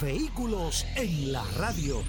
[0.00, 2.04] Vehículos en la radio.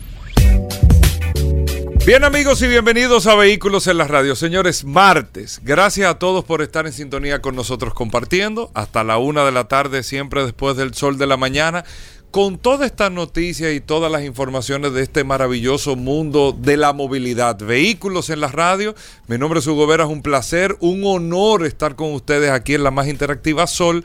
[2.06, 4.36] Bien amigos y bienvenidos a Vehículos en la Radio.
[4.36, 5.60] Señores, martes.
[5.64, 8.70] Gracias a todos por estar en sintonía con nosotros compartiendo.
[8.76, 11.84] Hasta la una de la tarde, siempre después del sol de la mañana.
[12.30, 17.58] Con todas estas noticias y todas las informaciones de este maravilloso mundo de la movilidad.
[17.58, 18.94] Vehículos en la radio.
[19.28, 22.84] Mi nombre es Hugo Vera, es un placer, un honor estar con ustedes aquí en
[22.84, 24.04] la más interactiva Sol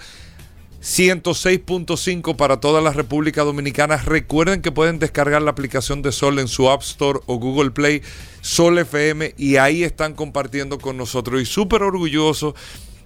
[0.84, 3.96] 106.5 para toda la República Dominicana.
[3.96, 8.02] Recuerden que pueden descargar la aplicación de Sol en su App Store o Google Play,
[8.42, 11.40] Sol FM, y ahí están compartiendo con nosotros.
[11.40, 12.54] Y súper orgulloso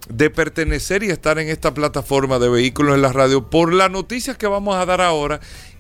[0.09, 4.37] de pertenecer y estar en esta plataforma de vehículos en la radio por las noticias
[4.37, 5.39] que vamos a dar ahora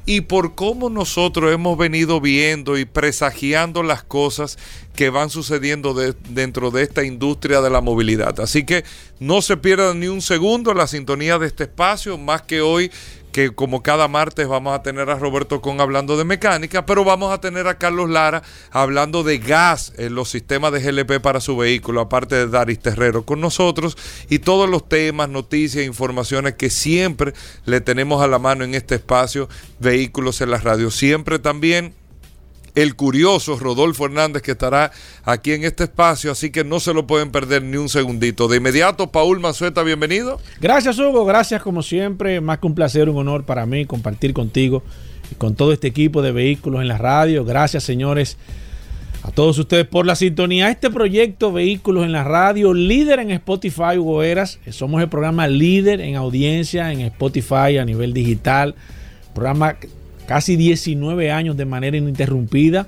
[0.08, 4.56] y por cómo nosotros hemos venido viendo y presagiando las cosas
[4.96, 5.92] que van sucediendo
[6.30, 8.40] dentro de esta industria de la movilidad.
[8.40, 8.84] Así que
[9.20, 12.90] no se pierdan ni un segundo la sintonía de este espacio, más que hoy
[13.32, 17.32] que como cada martes vamos a tener a Roberto Con hablando de mecánica, pero vamos
[17.32, 21.56] a tener a Carlos Lara hablando de gas en los sistemas de GLP para su
[21.56, 23.96] vehículo, aparte de Daris Terrero con nosotros
[24.28, 27.32] y todos los temas, noticias, informaciones que siempre
[27.64, 30.90] le tenemos a la mano en este espacio, vehículos en la radio.
[30.90, 31.94] Siempre también
[32.82, 34.92] el curioso Rodolfo Hernández que estará
[35.24, 38.46] aquí en este espacio, así que no se lo pueden perder ni un segundito.
[38.46, 40.40] De inmediato, Paul Mazueta, bienvenido.
[40.60, 44.84] Gracias Hugo, gracias como siempre, más que un placer, un honor para mí compartir contigo
[45.32, 47.44] y con todo este equipo de vehículos en la radio.
[47.44, 48.36] Gracias señores
[49.24, 50.70] a todos ustedes por la sintonía.
[50.70, 54.60] Este proyecto Vehículos en la Radio, líder en Spotify, Hugo Eras.
[54.70, 58.76] Somos el programa líder en audiencia en Spotify a nivel digital.
[59.34, 59.76] Programa
[60.28, 62.86] casi 19 años de manera ininterrumpida.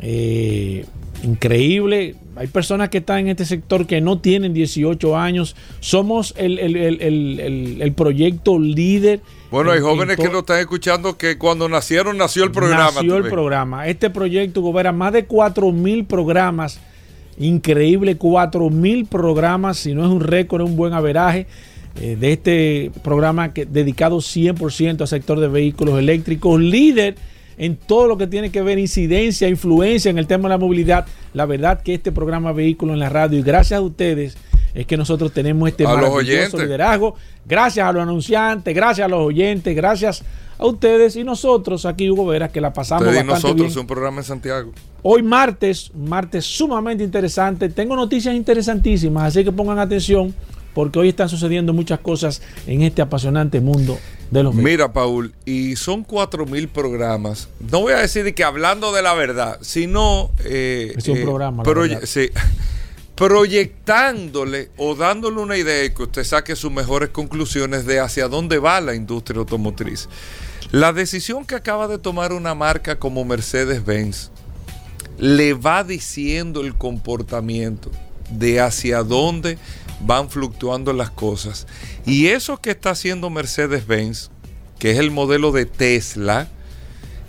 [0.00, 0.84] Eh,
[1.24, 2.14] increíble.
[2.36, 5.56] Hay personas que están en este sector que no tienen 18 años.
[5.80, 9.20] Somos el, proyecto líder.
[9.50, 12.92] Bueno, hay jóvenes que nos están escuchando que cuando nacieron nació el programa.
[12.92, 13.88] Nació el programa.
[13.88, 16.78] Este proyecto gobierna más de 4 mil programas.
[17.38, 19.78] Increíble, 4 mil programas.
[19.78, 21.46] Si no es un récord, es un buen averaje.
[22.00, 27.16] Eh, de este programa que, dedicado 100% al sector de vehículos eléctricos, líder
[27.56, 31.06] en todo lo que tiene que ver incidencia, influencia en el tema de la movilidad.
[31.34, 34.36] La verdad que este programa Vehículos en la Radio, y gracias a ustedes,
[34.74, 37.16] es que nosotros tenemos este maravilloso liderazgo.
[37.44, 40.22] Gracias a los anunciantes, gracias a los oyentes, gracias
[40.56, 44.24] a ustedes y nosotros aquí, Hugo Veras, que la pasamos bastante nosotros, un programa en
[44.24, 44.72] Santiago.
[45.02, 47.68] Hoy martes, martes sumamente interesante.
[47.70, 50.32] Tengo noticias interesantísimas, así que pongan atención
[50.78, 53.98] porque hoy están sucediendo muchas cosas en este apasionante mundo
[54.30, 54.70] de los medios.
[54.70, 57.48] Mira, Paul, y son cuatro mil programas.
[57.58, 60.30] No voy a decir que hablando de la verdad, sino...
[60.44, 61.64] Eh, es un eh, programa.
[62.04, 62.30] sí,
[63.16, 68.60] proyectándole o dándole una idea y que usted saque sus mejores conclusiones de hacia dónde
[68.60, 70.08] va la industria automotriz.
[70.70, 74.30] La decisión que acaba de tomar una marca como Mercedes-Benz
[75.18, 77.90] le va diciendo el comportamiento
[78.30, 79.58] de hacia dónde
[80.00, 81.66] van fluctuando las cosas.
[82.06, 84.30] Y eso que está haciendo Mercedes-Benz,
[84.78, 86.48] que es el modelo de Tesla,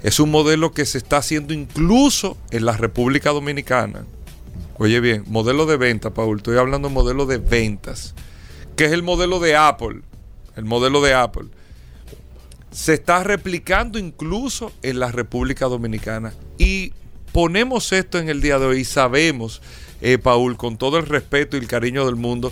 [0.03, 4.05] es un modelo que se está haciendo incluso en la República Dominicana.
[4.77, 8.15] Oye bien, modelo de venta, Paul, estoy hablando de modelo de ventas,
[8.77, 10.01] que es el modelo de Apple,
[10.55, 11.47] el modelo de Apple.
[12.71, 16.33] Se está replicando incluso en la República Dominicana.
[16.57, 16.93] Y
[17.33, 19.61] ponemos esto en el día de hoy y sabemos
[20.01, 22.51] eh, Paul, con todo el respeto y el cariño del mundo,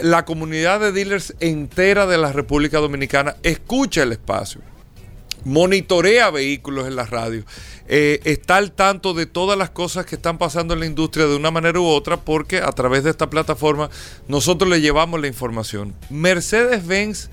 [0.00, 4.60] la comunidad de dealers entera de la República Dominicana escucha el espacio,
[5.44, 7.44] monitorea vehículos en la radio,
[7.88, 11.36] eh, está al tanto de todas las cosas que están pasando en la industria de
[11.36, 13.90] una manera u otra, porque a través de esta plataforma
[14.28, 15.94] nosotros le llevamos la información.
[16.08, 17.28] Mercedes-Benz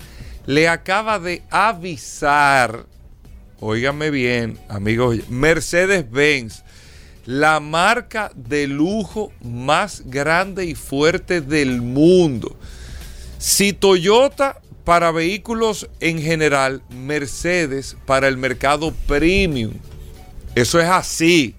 [0.46, 2.84] le acaba de avisar,
[3.60, 6.64] óigame bien, amigos, Mercedes-Benz
[7.26, 12.56] la marca de lujo más grande y fuerte del mundo.
[13.38, 19.74] Si Toyota para vehículos en general, Mercedes para el mercado premium.
[20.54, 21.54] Eso es así.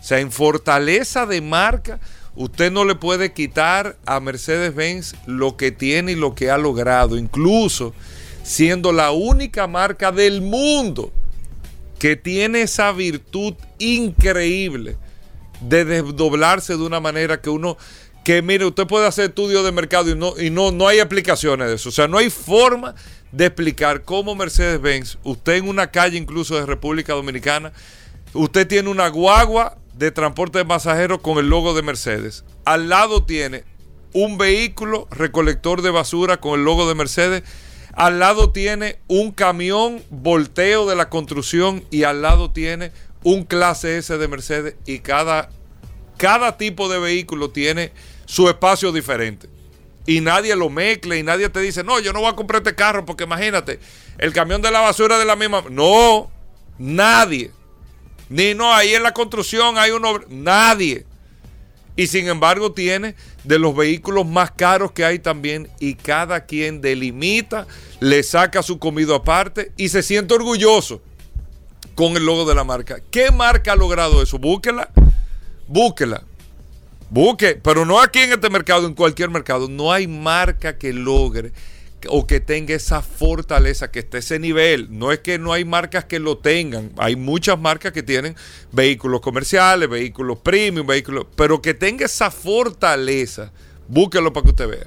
[0.00, 2.00] O sea, en fortaleza de marca,
[2.34, 7.16] usted no le puede quitar a Mercedes-Benz lo que tiene y lo que ha logrado.
[7.18, 7.94] Incluso
[8.42, 11.12] siendo la única marca del mundo
[12.02, 14.96] que tiene esa virtud increíble
[15.60, 17.76] de desdoblarse de una manera que uno
[18.24, 21.68] que mire, usted puede hacer estudios de mercado y no y no no hay aplicaciones
[21.68, 22.96] de eso, o sea, no hay forma
[23.30, 27.72] de explicar cómo Mercedes-Benz, usted en una calle incluso de República Dominicana,
[28.32, 32.44] usted tiene una guagua de transporte de pasajeros con el logo de Mercedes.
[32.64, 33.62] Al lado tiene
[34.12, 37.44] un vehículo recolector de basura con el logo de Mercedes.
[37.92, 42.92] Al lado tiene un camión volteo de la construcción y al lado tiene
[43.22, 45.50] un clase S de Mercedes y cada,
[46.16, 47.92] cada tipo de vehículo tiene
[48.24, 49.48] su espacio diferente
[50.06, 52.74] y nadie lo mezcla y nadie te dice, no, yo no voy a comprar este
[52.74, 53.78] carro porque imagínate,
[54.18, 55.64] el camión de la basura de la misma...
[55.70, 56.30] No,
[56.78, 57.52] nadie.
[58.28, 60.20] Ni no, ahí en la construcción hay uno...
[60.28, 61.06] Nadie.
[61.94, 66.80] Y sin embargo tiene de los vehículos más caros que hay también y cada quien
[66.80, 67.66] delimita,
[68.00, 71.00] le saca su comido aparte y se siente orgulloso
[71.94, 73.00] con el logo de la marca.
[73.10, 74.38] ¿Qué marca ha logrado eso?
[74.38, 74.90] Búsquela,
[75.66, 76.22] búsquela.
[77.12, 79.68] Busque, pero no aquí en este mercado, en cualquier mercado.
[79.68, 81.52] No hay marca que logre
[82.08, 84.88] o que tenga esa fortaleza, que esté ese nivel.
[84.90, 86.92] No es que no hay marcas que lo tengan.
[86.96, 88.36] Hay muchas marcas que tienen
[88.72, 93.52] vehículos comerciales, vehículos premium, vehículos, pero que tenga esa fortaleza.
[93.88, 94.86] Búsquelo para que usted vea.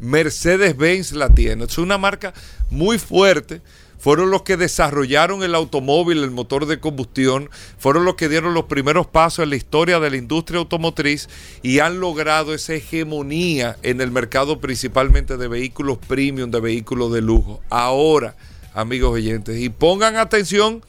[0.00, 1.64] Mercedes-Benz la tiene.
[1.64, 2.34] Es una marca
[2.70, 3.60] muy fuerte
[4.06, 8.66] fueron los que desarrollaron el automóvil, el motor de combustión, fueron los que dieron los
[8.66, 11.28] primeros pasos en la historia de la industria automotriz
[11.64, 17.20] y han logrado esa hegemonía en el mercado principalmente de vehículos premium, de vehículos de
[17.20, 17.60] lujo.
[17.68, 18.36] Ahora,
[18.74, 20.84] amigos oyentes, y pongan atención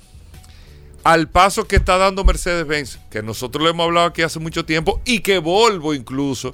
[1.03, 5.01] al paso que está dando Mercedes-Benz, que nosotros lo hemos hablado aquí hace mucho tiempo
[5.05, 6.53] y que Volvo incluso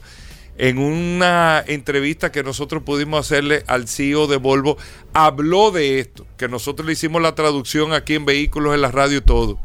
[0.57, 4.77] en una entrevista que nosotros pudimos hacerle al CEO de Volvo,
[5.13, 9.17] habló de esto, que nosotros le hicimos la traducción aquí en vehículos, en la radio
[9.17, 9.59] y todo,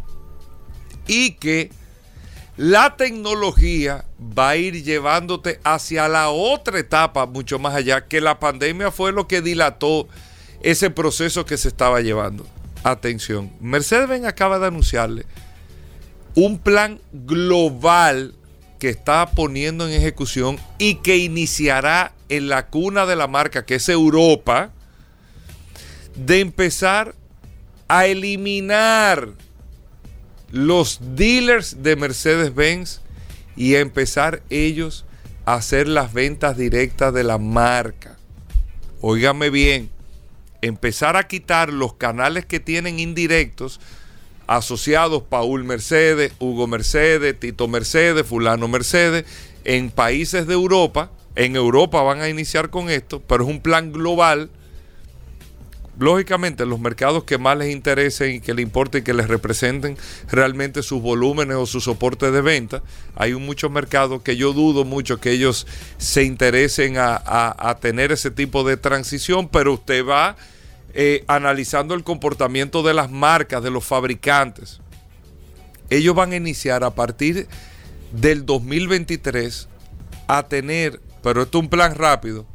[1.06, 1.70] y que
[2.56, 4.04] la tecnología
[4.36, 9.12] va a ir llevándote hacia la otra etapa, mucho más allá, que la pandemia fue
[9.12, 10.08] lo que dilató
[10.62, 12.46] ese proceso que se estaba llevando.
[12.82, 15.26] Atención, Mercedes-Benz acaba de anunciarle
[16.34, 18.34] un plan global
[18.78, 23.76] que está poniendo en ejecución y que iniciará en la cuna de la marca, que
[23.76, 24.70] es Europa,
[26.14, 27.14] de empezar
[27.88, 29.30] a eliminar
[30.50, 33.00] los dealers de Mercedes-Benz
[33.56, 35.04] y a empezar ellos
[35.44, 38.16] a hacer las ventas directas de la marca.
[39.00, 39.90] Óigame bien,
[40.60, 43.80] empezar a quitar los canales que tienen indirectos
[44.48, 49.24] asociados Paul Mercedes, Hugo Mercedes, Tito Mercedes, Fulano Mercedes,
[49.64, 51.12] en países de Europa.
[51.36, 54.50] En Europa van a iniciar con esto, pero es un plan global.
[55.98, 59.98] Lógicamente, los mercados que más les interesen y que les importe y que les representen
[60.30, 62.82] realmente sus volúmenes o sus soportes de venta,
[63.16, 65.66] hay muchos mercados que yo dudo mucho que ellos
[65.98, 70.36] se interesen a tener ese tipo de transición, pero usted va
[71.00, 74.80] eh, analizando el comportamiento de las marcas, de los fabricantes.
[75.90, 77.46] Ellos van a iniciar a partir
[78.10, 79.68] del 2023
[80.26, 82.46] a tener, pero esto es un plan rápido,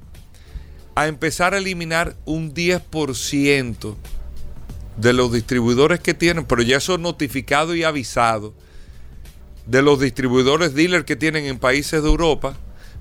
[0.94, 3.96] a empezar a eliminar un 10%
[4.98, 8.54] de los distribuidores que tienen, pero ya eso notificado y avisado,
[9.68, 12.58] de los distribuidores dealers que tienen en países de Europa,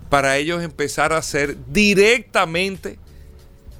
[0.08, 3.00] para ellos empezar a hacer directamente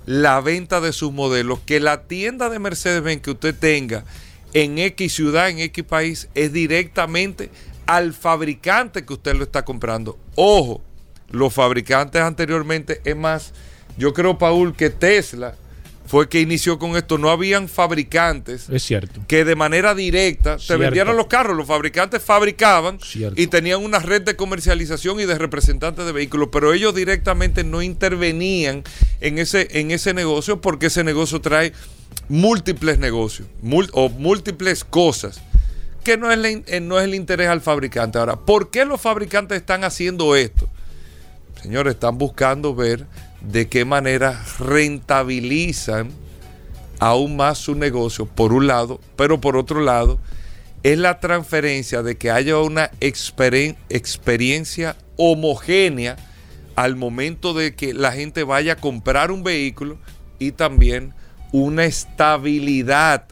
[0.07, 4.05] la venta de sus modelos, que la tienda de Mercedes-Benz que usted tenga
[4.53, 7.51] en X ciudad, en X país, es directamente
[7.87, 10.19] al fabricante que usted lo está comprando.
[10.35, 10.83] Ojo,
[11.31, 13.53] los fabricantes anteriormente, es más,
[13.97, 15.55] yo creo, Paul, que Tesla
[16.13, 17.17] fue que inició con esto.
[17.17, 19.23] No habían fabricantes es cierto.
[19.27, 21.57] que de manera directa se vendieran los carros.
[21.57, 22.99] Los fabricantes fabricaban
[23.35, 27.81] y tenían una red de comercialización y de representantes de vehículos, pero ellos directamente no
[27.81, 28.85] intervenían
[29.23, 31.73] en ese, en ese negocio porque ese negocio trae
[32.29, 33.49] múltiples negocios
[33.93, 35.41] o múltiples cosas
[36.05, 38.19] que no es, eh, no es el interés al fabricante.
[38.19, 40.69] Ahora, ¿por qué los fabricantes están haciendo esto?
[41.63, 43.07] Señores, están buscando ver
[43.45, 46.11] de qué manera rentabilizan
[46.99, 50.21] aún más su negocio, por un lado, pero por otro lado,
[50.83, 56.17] es la transferencia de que haya una experiencia homogénea
[56.77, 59.99] al momento de que la gente vaya a comprar un vehículo
[60.39, 61.15] y también
[61.53, 63.27] una estabilidad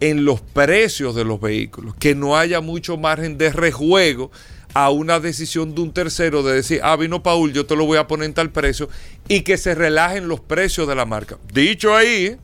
[0.00, 4.32] en los precios de los vehículos, que no haya mucho margen de rejuego
[4.74, 7.98] a una decisión de un tercero de decir, ah, vino Paul, yo te lo voy
[7.98, 8.88] a poner en tal precio,
[9.28, 11.38] y que se relajen los precios de la marca.
[11.52, 12.36] Dicho ahí,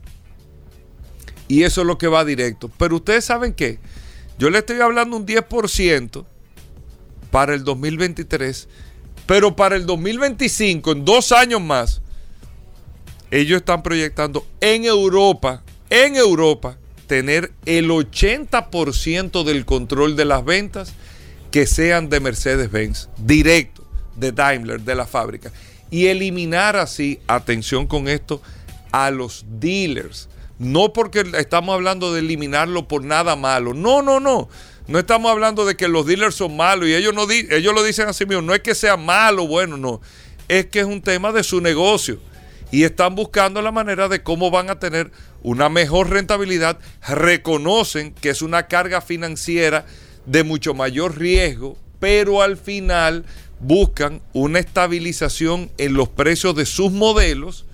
[1.49, 2.70] y eso es lo que va directo.
[2.78, 3.78] Pero ustedes saben que
[4.38, 6.25] yo le estoy hablando un 10%
[7.30, 8.68] para el 2023,
[9.26, 12.02] pero para el 2025, en dos años más,
[13.30, 20.94] ellos están proyectando en Europa, en Europa, tener el 80% del control de las ventas
[21.50, 23.85] que sean de Mercedes-Benz, directo,
[24.17, 25.52] de Daimler, de la fábrica.
[25.90, 28.43] Y eliminar así, atención con esto,
[28.93, 30.28] a los dealers.
[30.59, 33.75] No porque estamos hablando de eliminarlo por nada malo.
[33.75, 34.49] No, no, no.
[34.88, 38.09] No estamos hablando de que los dealers son malos y ellos, no ellos lo dicen
[38.09, 38.43] así mismo.
[38.43, 40.00] No es que sea malo, bueno, no.
[40.49, 42.19] Es que es un tema de su negocio.
[42.71, 45.11] Y están buscando la manera de cómo van a tener
[45.43, 46.78] una mejor rentabilidad.
[47.07, 49.87] Reconocen que es una carga financiera
[50.28, 53.25] de mucho mayor riesgo, pero al final
[53.61, 57.64] buscan una estabilización en los precios de sus modelos,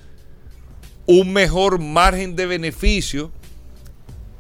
[1.07, 3.31] un mejor margen de beneficio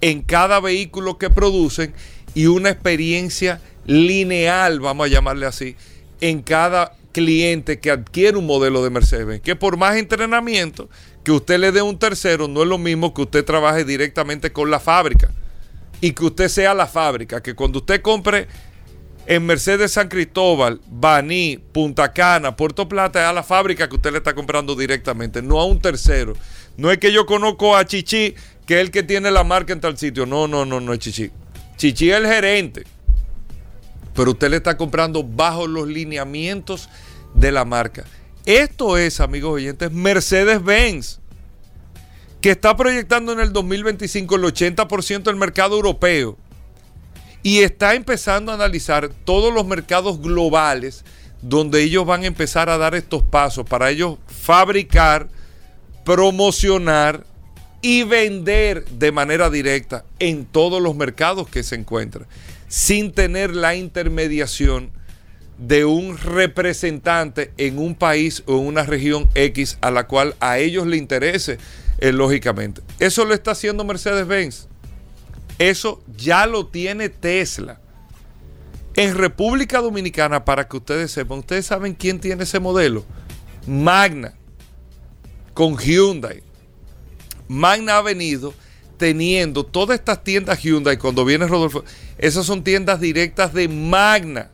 [0.00, 1.92] en cada vehículo que producen
[2.34, 5.76] y una experiencia lineal, vamos a llamarle así,
[6.20, 10.88] en cada cliente que adquiere un modelo de Mercedes, que por más entrenamiento
[11.22, 14.70] que usted le dé un tercero, no es lo mismo que usted trabaje directamente con
[14.70, 15.30] la fábrica
[16.00, 18.48] y que usted sea la fábrica, que cuando usted compre
[19.26, 24.12] en Mercedes San Cristóbal, Baní, Punta Cana, Puerto Plata, es a la fábrica que usted
[24.12, 26.34] le está comprando directamente, no a un tercero.
[26.76, 28.34] No es que yo conozco a Chichi,
[28.66, 30.26] que es el que tiene la marca en tal sitio.
[30.26, 31.30] No, no, no, no es Chichi.
[31.76, 32.84] Chichi es el gerente.
[34.14, 36.88] Pero usted le está comprando bajo los lineamientos
[37.34, 38.04] de la marca.
[38.46, 41.20] Esto es, amigos oyentes, Mercedes-Benz
[42.44, 46.36] que está proyectando en el 2025 el 80% del mercado europeo
[47.42, 51.06] y está empezando a analizar todos los mercados globales
[51.40, 55.30] donde ellos van a empezar a dar estos pasos para ellos fabricar,
[56.04, 57.24] promocionar
[57.80, 62.26] y vender de manera directa en todos los mercados que se encuentran,
[62.68, 64.90] sin tener la intermediación
[65.56, 70.58] de un representante en un país o en una región X a la cual a
[70.58, 71.56] ellos le interese
[71.98, 72.82] eh, lógicamente.
[72.98, 74.68] Eso lo está haciendo Mercedes-Benz.
[75.58, 77.80] Eso ya lo tiene Tesla.
[78.96, 83.04] En República Dominicana, para que ustedes sepan, ustedes saben quién tiene ese modelo.
[83.66, 84.34] Magna,
[85.52, 86.42] con Hyundai.
[87.48, 88.54] Magna ha venido
[88.96, 91.84] teniendo todas estas tiendas Hyundai, cuando viene Rodolfo,
[92.18, 94.50] esas son tiendas directas de Magna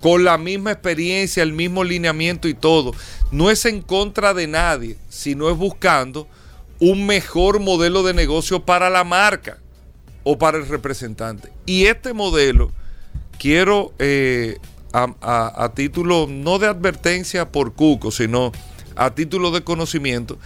[0.00, 2.92] con la misma experiencia, el mismo lineamiento y todo.
[3.30, 6.28] No es en contra de nadie, sino es buscando
[6.78, 9.58] un mejor modelo de negocio para la marca
[10.24, 11.52] o para el representante.
[11.64, 12.72] Y este modelo,
[13.38, 14.58] quiero eh,
[14.92, 18.52] a, título no de advertencia por Cuco, sino
[18.94, 20.38] a título de conocimiento,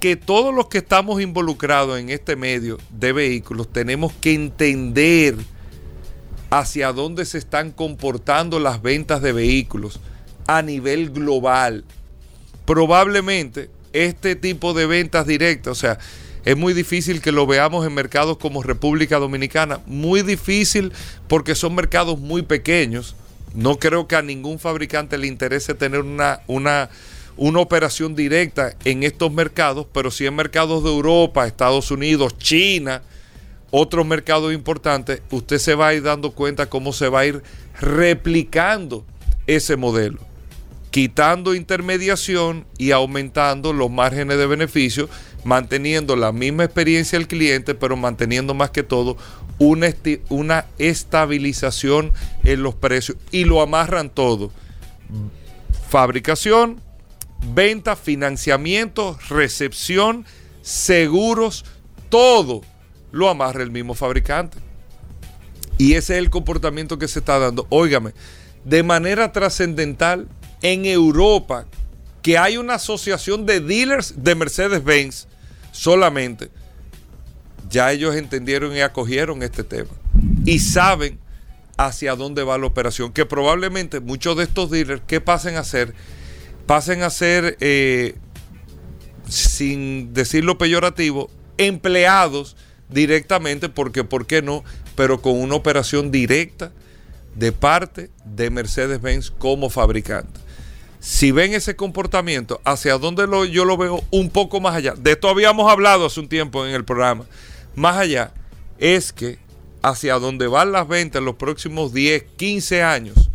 [0.00, 5.36] que todos los que estamos involucrados en este medio de vehículos tenemos que entender
[6.58, 9.98] hacia dónde se están comportando las ventas de vehículos
[10.46, 11.84] a nivel global.
[12.64, 15.98] Probablemente este tipo de ventas directas, o sea,
[16.44, 20.92] es muy difícil que lo veamos en mercados como República Dominicana, muy difícil
[21.26, 23.16] porque son mercados muy pequeños.
[23.52, 26.88] No creo que a ningún fabricante le interese tener una, una,
[27.36, 33.02] una operación directa en estos mercados, pero sí en mercados de Europa, Estados Unidos, China,
[33.76, 37.42] otros mercados importantes, usted se va a ir dando cuenta cómo se va a ir
[37.80, 39.04] replicando
[39.48, 40.20] ese modelo,
[40.92, 45.08] quitando intermediación y aumentando los márgenes de beneficio,
[45.42, 49.16] manteniendo la misma experiencia del cliente, pero manteniendo más que todo
[49.58, 49.92] una,
[50.28, 52.12] una estabilización
[52.44, 54.52] en los precios y lo amarran todo.
[55.88, 56.80] Fabricación,
[57.52, 60.26] venta, financiamiento, recepción,
[60.62, 61.64] seguros,
[62.08, 62.62] todo
[63.14, 64.58] lo amarra el mismo fabricante.
[65.78, 67.66] Y ese es el comportamiento que se está dando.
[67.70, 68.12] Óigame,
[68.64, 70.28] de manera trascendental
[70.62, 71.66] en Europa,
[72.22, 75.26] que hay una asociación de dealers de Mercedes-Benz
[75.72, 76.50] solamente,
[77.70, 79.90] ya ellos entendieron y acogieron este tema.
[80.44, 81.18] Y saben
[81.76, 83.12] hacia dónde va la operación.
[83.12, 85.94] Que probablemente muchos de estos dealers, ¿qué pasen a hacer?
[86.66, 88.14] Pasen a ser, eh,
[89.28, 92.56] sin decirlo peyorativo, empleados
[92.88, 94.64] directamente, porque ¿por qué no?
[94.96, 96.72] Pero con una operación directa
[97.34, 100.40] de parte de Mercedes-Benz como fabricante.
[101.00, 104.94] Si ven ese comportamiento, hacia dónde lo, yo lo veo un poco más allá.
[104.94, 107.26] De esto habíamos hablado hace un tiempo en el programa.
[107.74, 108.32] Más allá,
[108.78, 109.38] es que
[109.82, 113.30] hacia donde van las ventas en los próximos 10, 15 años,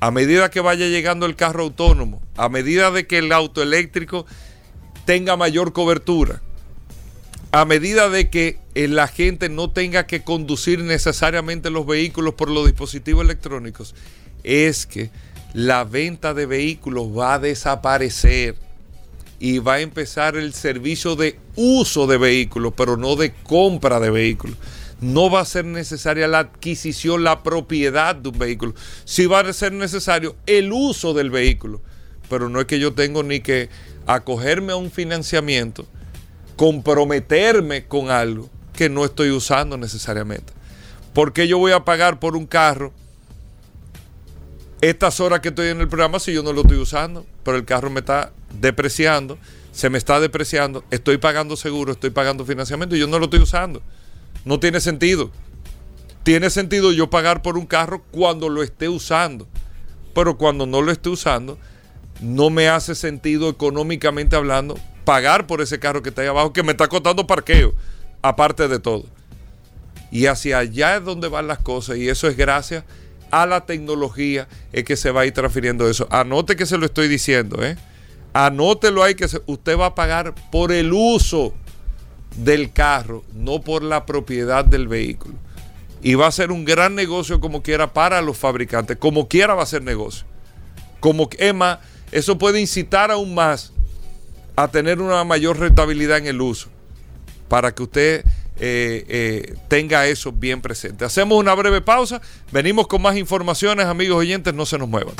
[0.00, 4.26] a medida que vaya llegando el carro autónomo, a medida de que el auto eléctrico
[5.04, 6.42] tenga mayor cobertura,
[7.52, 12.50] a medida de que eh, la gente no tenga que conducir necesariamente los vehículos por
[12.50, 13.94] los dispositivos electrónicos,
[14.42, 15.10] es que
[15.52, 18.56] la venta de vehículos va a desaparecer
[19.38, 24.10] y va a empezar el servicio de uso de vehículos, pero no de compra de
[24.10, 24.56] vehículos.
[25.02, 28.74] No va a ser necesaria la adquisición, la propiedad de un vehículo.
[29.04, 31.82] Sí va a ser necesario el uso del vehículo,
[32.30, 33.68] pero no es que yo tengo ni que
[34.06, 35.86] acogerme a un financiamiento,
[36.56, 40.52] comprometerme con algo que no estoy usando necesariamente.
[41.12, 42.92] ¿Por qué yo voy a pagar por un carro
[44.80, 47.26] estas horas que estoy en el programa si yo no lo estoy usando?
[47.44, 49.38] Pero el carro me está depreciando,
[49.72, 53.40] se me está depreciando, estoy pagando seguro, estoy pagando financiamiento y yo no lo estoy
[53.40, 53.82] usando.
[54.44, 55.30] No tiene sentido.
[56.22, 59.46] Tiene sentido yo pagar por un carro cuando lo esté usando.
[60.14, 61.58] Pero cuando no lo esté usando,
[62.20, 66.62] no me hace sentido económicamente hablando pagar por ese carro que está ahí abajo, que
[66.62, 67.74] me está costando parqueo,
[68.22, 69.04] aparte de todo.
[70.10, 72.84] Y hacia allá es donde van las cosas y eso es gracias
[73.30, 76.06] a la tecnología es que se va a ir transfiriendo eso.
[76.10, 77.76] Anote que se lo estoy diciendo, ¿eh?
[78.34, 81.54] Anótelo ahí que usted va a pagar por el uso
[82.36, 85.34] del carro, no por la propiedad del vehículo.
[86.02, 89.62] Y va a ser un gran negocio como quiera para los fabricantes, como quiera va
[89.62, 90.26] a ser negocio.
[91.00, 91.78] Como más,
[92.10, 93.72] eso puede incitar aún más
[94.56, 96.68] a tener una mayor rentabilidad en el uso,
[97.48, 98.24] para que usted
[98.58, 101.04] eh, eh, tenga eso bien presente.
[101.04, 105.14] Hacemos una breve pausa, venimos con más informaciones, amigos oyentes, no se nos muevan.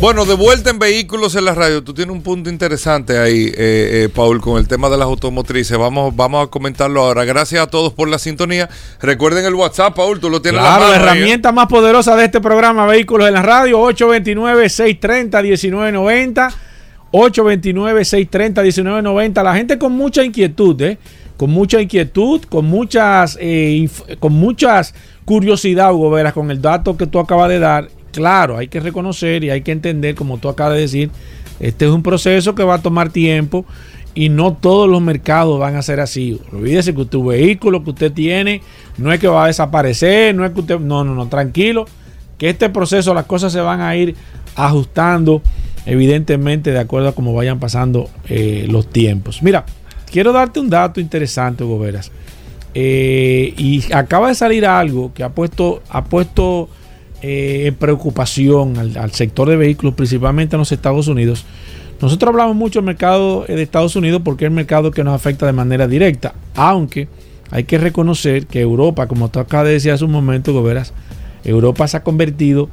[0.00, 3.52] Bueno, de vuelta en vehículos en la radio, tú tienes un punto interesante ahí, eh,
[3.56, 5.76] eh, Paul, con el tema de las automotrices.
[5.76, 7.24] Vamos, vamos a comentarlo ahora.
[7.24, 8.68] Gracias a todos por la sintonía.
[9.02, 12.40] Recuerden el WhatsApp, Paul, tú lo tienes claro, la, la herramienta más poderosa de este
[12.40, 16.52] programa, Vehículos en la Radio, 829-630-1990.
[17.10, 19.42] 829-630-1990.
[19.42, 20.96] La gente con mucha inquietud, ¿eh?
[21.36, 23.88] Con mucha inquietud, con muchas, eh,
[24.20, 28.66] con muchas curiosidad, Hugo Veras, con el dato que tú acabas de dar claro, hay
[28.66, 31.10] que reconocer y hay que entender, como tú acabas de decir,
[31.60, 33.64] este es un proceso que va a tomar tiempo
[34.12, 36.40] y no todos los mercados van a ser así.
[36.52, 38.60] Olvídese que tu vehículo que usted tiene
[38.96, 41.84] no es que va a desaparecer, no es que usted, no, no, no, tranquilo,
[42.38, 44.16] que este proceso las cosas se van a ir
[44.56, 45.40] ajustando
[45.86, 49.44] evidentemente de acuerdo a cómo vayan pasando eh, los tiempos.
[49.44, 49.64] Mira,
[50.10, 52.10] quiero darte un dato interesante, Hugo Veras.
[52.74, 56.68] Eh, y acaba de salir algo que ha puesto, ha puesto
[57.22, 61.44] eh, preocupación al, sector de vehículos, principalmente en los Estados Unidos.
[62.00, 65.46] Nosotros hablamos mucho del mercado de Estados Unidos porque es el mercado que nos afecta
[65.46, 67.08] de manera directa, aunque
[67.50, 70.92] hay que reconocer que Europa, como tú acabas de decir hace un momento, Goberas,
[71.44, 72.68] Europa se ha convertido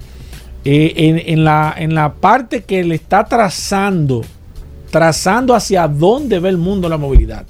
[0.63, 4.21] eh, en, la, en la parte que le está trazando,
[4.91, 7.45] trazando hacia dónde ve el mundo la movilidad.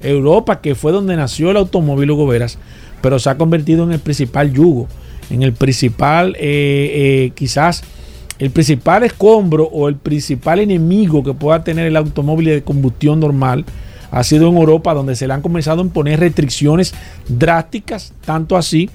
[0.00, 2.58] Europa, que fue donde nació el automóvil Goberas,
[3.00, 4.88] pero se ha convertido en el principal yugo
[5.30, 7.82] en el principal, eh, eh, quizás
[8.38, 13.64] el principal escombro o el principal enemigo que pueda tener el automóvil de combustión normal
[14.10, 16.94] ha sido en Europa, donde se le han comenzado a imponer restricciones
[17.28, 18.88] drásticas, tanto así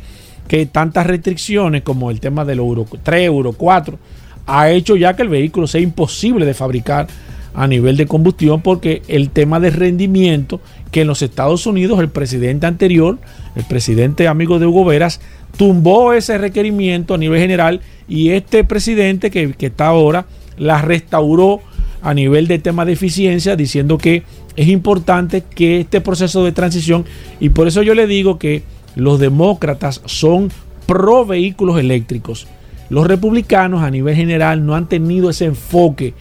[0.47, 3.99] que tantas restricciones como el tema del Euro 3, Euro 4,
[4.47, 7.07] ha hecho ya que el vehículo sea imposible de fabricar
[7.53, 10.61] a nivel de combustión porque el tema de rendimiento
[10.91, 13.19] que en los Estados Unidos el presidente anterior,
[13.55, 15.21] el presidente amigo de Hugo Veras,
[15.57, 20.25] tumbó ese requerimiento a nivel general y este presidente que, está ahora
[20.57, 21.62] la restauró
[22.01, 24.23] a nivel de tema de eficiencia diciendo que
[24.55, 27.05] es importante que este proceso de transición
[27.39, 28.63] y por eso yo le digo que
[28.95, 30.51] los demócratas son
[30.85, 32.47] pro vehículos eléctricos.
[32.89, 36.15] Los republicanos a nivel general no han tenido ese enfoque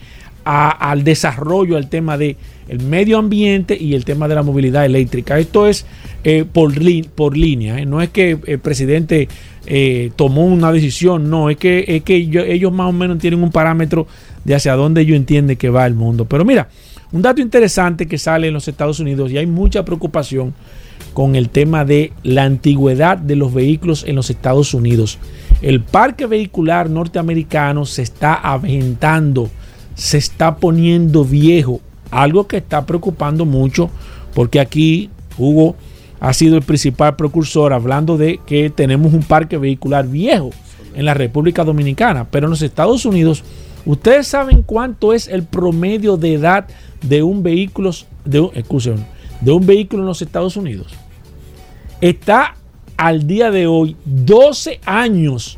[0.49, 2.35] al desarrollo, al tema de
[2.67, 5.37] el medio ambiente y el tema de la movilidad eléctrica.
[5.37, 5.85] Esto es
[6.23, 6.75] eh, por,
[7.37, 7.85] línea, ¿eh?
[7.85, 9.27] no es que el presidente
[9.67, 14.07] eh, tomó una decisión, no, es que ellos, más o menos tienen un parámetro
[14.43, 16.25] de hacia dónde ellos entienden que va el mundo.
[16.25, 16.69] Pero mira,
[17.11, 20.53] un dato interesante que sale en los Estados Unidos y hay mucha preocupación
[21.13, 25.19] con el tema de la antigüedad de los vehículos en los Estados Unidos.
[25.61, 29.49] El parque vehicular norteamericano se está aventando,
[29.99, 33.89] se está poniendo viejo algo que está preocupando mucho
[34.33, 35.75] porque aquí Hugo
[36.19, 40.51] ha sido el principal precursor hablando de que tenemos un parque vehicular viejo
[40.95, 43.43] en la República Dominicana, pero en los Estados Unidos
[43.85, 46.67] ¿Ustedes saben cuánto es el promedio de edad
[47.01, 47.91] de un vehículo,
[48.25, 48.51] de un,
[49.41, 50.93] de un vehículo en los Estados Unidos?
[52.01, 52.55] Está
[52.97, 55.57] al día de hoy 12 años.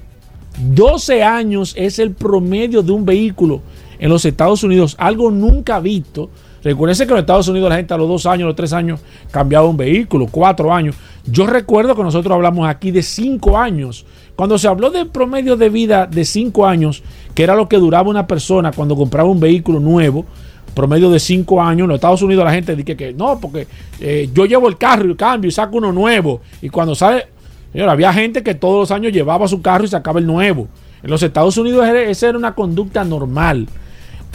[0.60, 3.62] 12 años es el promedio de un vehículo
[4.01, 6.29] en los Estados Unidos, algo nunca visto.
[6.63, 8.99] Recuerden que en los Estados Unidos la gente a los dos años, los tres años
[9.29, 10.95] cambiaba un vehículo, cuatro años.
[11.25, 14.05] Yo recuerdo que nosotros hablamos aquí de cinco años.
[14.35, 17.03] Cuando se habló del promedio de vida de cinco años,
[17.35, 20.25] que era lo que duraba una persona cuando compraba un vehículo nuevo,
[20.73, 21.85] promedio de cinco años.
[21.85, 23.67] En los Estados Unidos la gente dice que no, porque
[23.99, 26.41] eh, yo llevo el carro y cambio y saco uno nuevo.
[26.59, 27.27] Y cuando sale,
[27.71, 30.67] señor, había gente que todos los años llevaba su carro y sacaba el nuevo.
[31.03, 33.67] En los Estados Unidos esa era una conducta normal.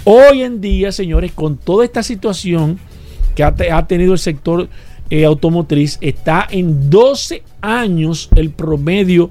[0.04, 2.78] Hoy en día, señores, con toda esta situación
[3.34, 4.68] que ha, tenido el sector
[5.10, 9.30] eh, automotriz, está en 12 años el promedio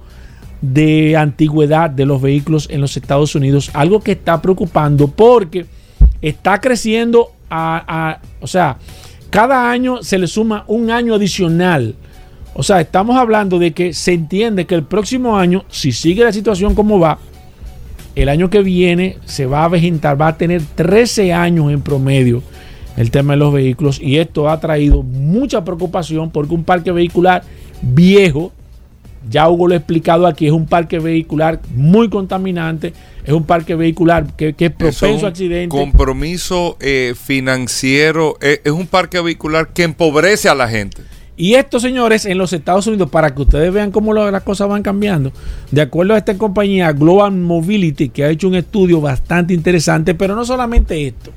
[0.62, 5.66] de antigüedad de los vehículos en los Estados Unidos, algo que está preocupando porque
[6.22, 8.78] está creciendo a, o sea,
[9.30, 11.96] cada año se le suma un año adicional.
[12.54, 16.32] O sea, estamos hablando de que se entiende que el próximo año, si sigue la
[16.32, 17.20] situación como va,
[18.16, 22.42] el año que viene se va a vegetar, va a tener 13 años en promedio
[22.98, 27.44] el tema de los vehículos y esto ha traído mucha preocupación porque un parque vehicular
[27.82, 28.54] viejo,
[29.30, 32.94] ya Hugo lo ha explicado aquí, es un parque vehicular muy contaminante,
[33.26, 35.78] es un parque vehicular que, es propenso a accidentes.
[35.78, 41.02] Compromiso eh, financiero, eh, es un parque vehicular que empobrece a la gente.
[41.38, 44.84] Y esto, señores, en los Estados Unidos, para que ustedes vean cómo las cosas van
[44.84, 45.34] cambiando,
[45.70, 50.34] de acuerdo a esta compañía Global Mobility, que ha hecho un estudio bastante interesante, pero
[50.34, 51.32] no solamente esto,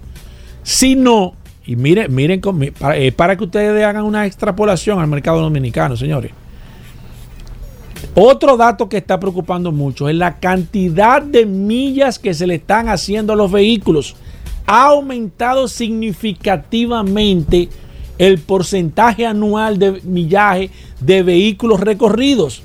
[0.62, 1.34] sino,
[1.66, 2.40] y miren, miren,
[2.78, 6.30] para, eh, para que ustedes hagan una extrapolación al mercado dominicano, señores.
[8.14, 12.88] Otro dato que está preocupando mucho es la cantidad de millas que se le están
[12.88, 14.14] haciendo a los vehículos.
[14.66, 17.68] Ha aumentado significativamente
[18.18, 22.62] el porcentaje anual de millaje de vehículos recorridos.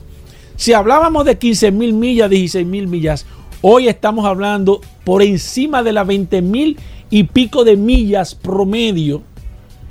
[0.55, 3.25] Si hablábamos de 15 mil millas, 16 mil millas,
[3.61, 6.77] hoy estamos hablando por encima de las 20 mil
[7.09, 9.21] y pico de millas promedio.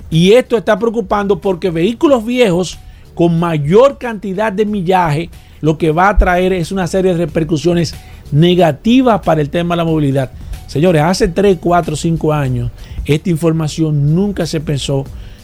[0.09, 2.77] Y esto está preocupando porque vehículos viejos
[3.15, 5.29] con mayor cantidad de millaje,
[5.61, 7.95] lo que va a traer es una serie de repercusiones
[8.31, 10.31] negativas para el tema de la movilidad.
[10.67, 12.71] Señores, hace 3, 4, 5 años
[13.05, 15.03] esta información nunca se pensó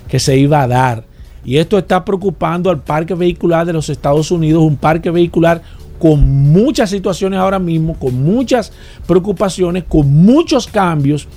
[0.09, 1.03] que se iba a dar.
[1.45, 5.61] Y esto está preocupando al parque vehicular de los Estados Unidos, un parque vehicular
[5.99, 8.71] con muchas situaciones ahora mismo, con muchas
[9.05, 11.27] preocupaciones, con muchos cambios.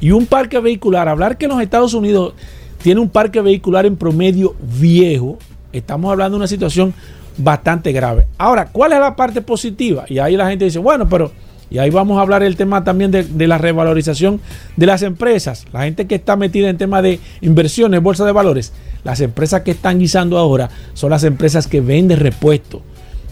[0.00, 2.34] Y un parque vehicular, hablar que en los Estados Unidos
[2.82, 5.38] tiene un parque vehicular en promedio viejo,
[5.72, 6.92] estamos hablando de una situación
[7.36, 8.26] bastante grave.
[8.38, 10.04] Ahora, ¿cuál es la parte positiva?
[10.08, 11.30] Y ahí la gente dice, bueno, pero
[11.72, 14.42] y ahí vamos a hablar el tema también de, la revalorización
[14.76, 15.64] de las empresas.
[15.72, 18.74] La gente que está metida en tema de inversiones, bolsa de valores.
[19.04, 22.82] Las empresas que están guisando ahora son las empresas que venden repuestos.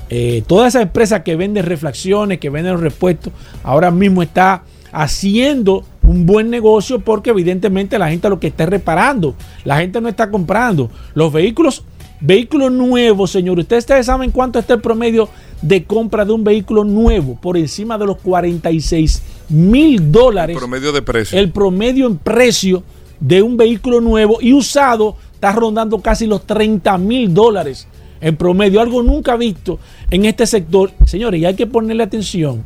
[0.09, 3.31] Eh, todas esas empresas que venden reflexiones, que venden repuestos,
[3.63, 9.35] ahora mismo está haciendo un buen negocio porque evidentemente la gente lo que está reparando,
[9.65, 10.91] la gente no está comprando.
[11.13, 11.85] Los vehículos,
[12.21, 15.29] vehículos nuevos, señores, ustedes saben cuánto está el promedio
[15.63, 20.57] de compra de un vehículo nuevo por encima de los 46 mil dólares.
[20.57, 21.39] El promedio de precio.
[21.39, 22.83] El promedio en precio
[23.21, 27.87] de un vehículo nuevo y usado está rondando casi los 30 mil dólares
[28.21, 28.81] en promedio.
[28.81, 29.79] Algo nunca visto
[30.11, 30.91] en este sector.
[31.05, 32.65] Señores, y hay que ponerle atención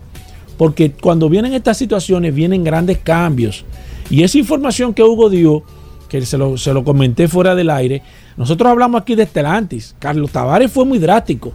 [0.56, 3.64] porque cuando vienen estas situaciones vienen grandes cambios.
[4.10, 5.62] Y esa información que Hugo dio,
[6.08, 8.02] que se lo, se lo comenté fuera del aire,
[8.36, 9.96] nosotros hablamos aquí de Estelantis.
[9.98, 11.52] Carlos Tavares fue muy drástico.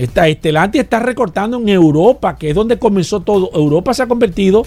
[0.00, 3.50] Estelantis está recortando en Europa, que es donde comenzó todo.
[3.52, 4.64] Europa se ha convertido,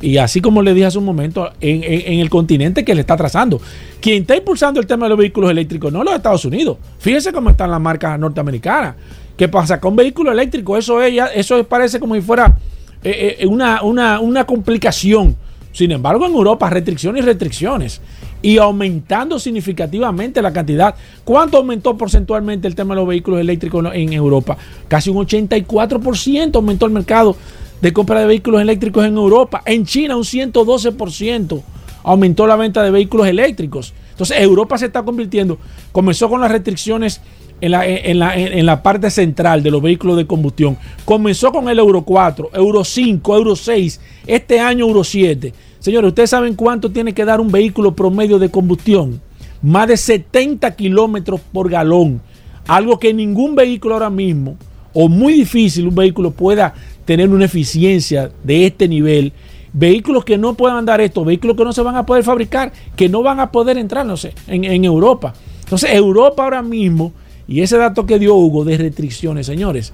[0.00, 3.60] y así como le dije hace un momento, en, el continente que le está trazando.
[4.00, 6.78] Quien está impulsando el tema de los vehículos eléctricos no los Estados Unidos.
[6.98, 8.96] Fíjense cómo están las marcas norteamericanas.
[9.36, 10.76] ¿Qué pasa con vehículo eléctrico?
[10.76, 12.56] Eso, es, eso parece como si fuera
[13.04, 15.36] eh, eh, una, una, una complicación.
[15.72, 18.00] Sin embargo, en Europa, restricciones y restricciones
[18.42, 20.94] y aumentando significativamente la cantidad.
[21.24, 24.58] ¿Cuánto aumentó porcentualmente el tema de los vehículos eléctricos en Europa?
[24.88, 27.36] Casi un 84% aumentó el mercado
[27.80, 29.62] de compra de vehículos eléctricos en Europa.
[29.64, 31.62] En China un 112%
[32.04, 33.94] aumentó la venta de vehículos eléctricos.
[34.10, 35.58] Entonces Europa se está convirtiendo,
[35.92, 37.20] comenzó con las restricciones
[37.60, 40.76] en la, en, la, en la, parte central de los vehículos de combustión.
[41.04, 45.54] Comenzó con el Euro 4, Euro 5, Euro 6, este año Euro 7.
[45.82, 49.20] Señores, ¿ustedes saben cuánto tiene que dar un vehículo promedio de combustión?
[49.62, 52.22] Más de 70 kilómetros por galón.
[52.68, 54.56] Algo que ningún vehículo ahora mismo,
[54.92, 56.72] o muy difícil un vehículo pueda
[57.04, 59.32] tener una eficiencia de este nivel
[59.72, 63.08] vehículos que no puedan dar esto, vehículos que no se van a poder fabricar, que
[63.08, 65.34] no van a poder entrar, no sé, en, en Europa.
[65.64, 67.12] Entonces, Europa ahora mismo,
[67.48, 69.92] y ese dato que dio Hugo de restricciones, señores,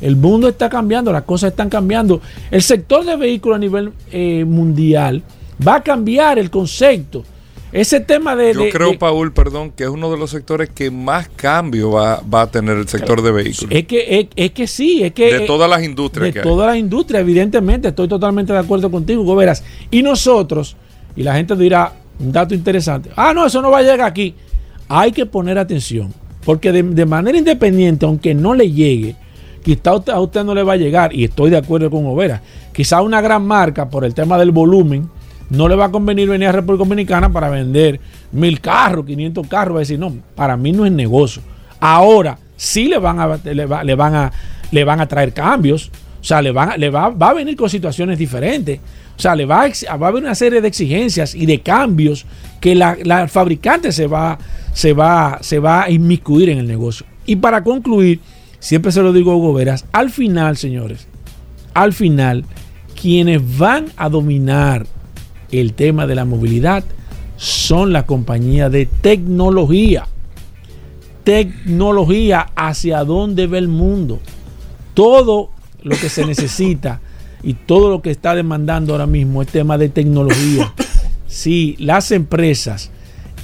[0.00, 2.20] el mundo está cambiando, las cosas están cambiando.
[2.50, 5.22] El sector de vehículos a nivel eh, mundial
[5.66, 7.24] va a cambiar el concepto.
[7.72, 8.54] Ese tema de...
[8.54, 11.90] Yo de- creo, de- Paul, perdón, que es uno de los sectores que más cambio
[11.90, 13.70] va, va a tener el sector de vehículos.
[13.74, 15.32] es que, es, es que sí, es que...
[15.34, 16.44] de eh, todas las industrias de que hay.
[16.44, 19.62] toda la industria, evidentemente, estoy totalmente de acuerdo contigo, Hugo Veras.
[19.90, 20.76] Y nosotros,
[21.16, 24.34] y la gente dirá, un dato interesante, ah, no, eso no va a llegar aquí.
[24.88, 29.16] Hay que poner atención, porque de, de manera independiente, aunque no le llegue,
[29.66, 32.40] quizá a usted, no le va a llegar, y estoy de acuerdo con Overa,
[32.72, 35.08] quizá una gran marca, por el tema del volumen,
[35.50, 38.00] no le va a convenir venir a República Dominicana para vender
[38.32, 41.42] mil carros, 500 carros, va a decir, no, para mí no es negocio.
[41.80, 44.32] Ahora, sí le van a, le va- le van a,
[44.70, 47.68] le van a traer cambios, o sea, le, van, le va, va a venir con
[47.70, 48.80] situaciones diferentes.
[49.16, 51.60] O sea, le va a, ex- va a haber una serie de exigencias y de
[51.60, 52.26] cambios
[52.60, 54.38] que la, la fabricante se va,
[54.72, 57.06] se, va, se va a inmiscuir en el negocio.
[57.24, 58.20] Y para concluir,
[58.66, 61.06] siempre se lo digo a Hugo Veras, al final, señores,
[61.72, 62.44] al final,
[63.00, 64.86] quienes van a dominar
[65.52, 66.82] el tema de la movilidad
[67.36, 70.08] son las compañías de tecnología.
[71.22, 74.18] Tecnología hacia dónde ve el mundo.
[74.94, 75.50] Todo
[75.82, 77.00] lo que se necesita
[77.44, 80.72] y todo lo que está demandando ahora mismo es tema de tecnología.
[81.28, 82.90] Si las empresas,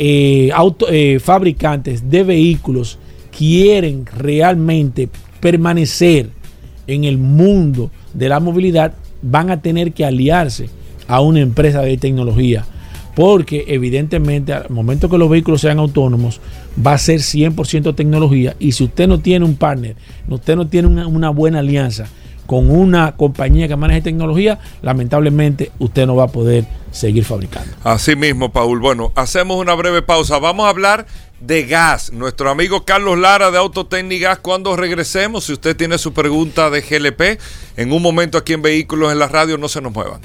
[0.01, 2.99] eh, auto- eh, fabricantes de vehículos
[3.37, 5.09] quieren realmente
[5.41, 6.31] permanecer
[6.87, 10.69] en el mundo de la movilidad, van a tener que aliarse
[11.09, 12.65] a una empresa de tecnología.
[13.15, 16.41] Porque evidentemente al momento que los vehículos sean autónomos,
[16.85, 18.57] va a ser 100% tecnología.
[18.59, 19.97] Y si usted no tiene un partner,
[20.29, 22.07] usted no tiene una, una buena alianza
[22.47, 27.73] con una compañía que maneje tecnología, lamentablemente usted no va a poder seguir fabricando.
[27.85, 28.81] Así mismo, Paul.
[28.81, 30.39] Bueno, hacemos una breve pausa.
[30.39, 31.07] Vamos a hablar
[31.43, 32.13] de gas.
[32.13, 34.39] Nuestro amigo Carlos Lara de Autotecnigas Gas.
[34.39, 37.41] Cuando regresemos, si usted tiene su pregunta de GLP,
[37.77, 40.21] en un momento aquí en Vehículos en la Radio, no se nos muevan.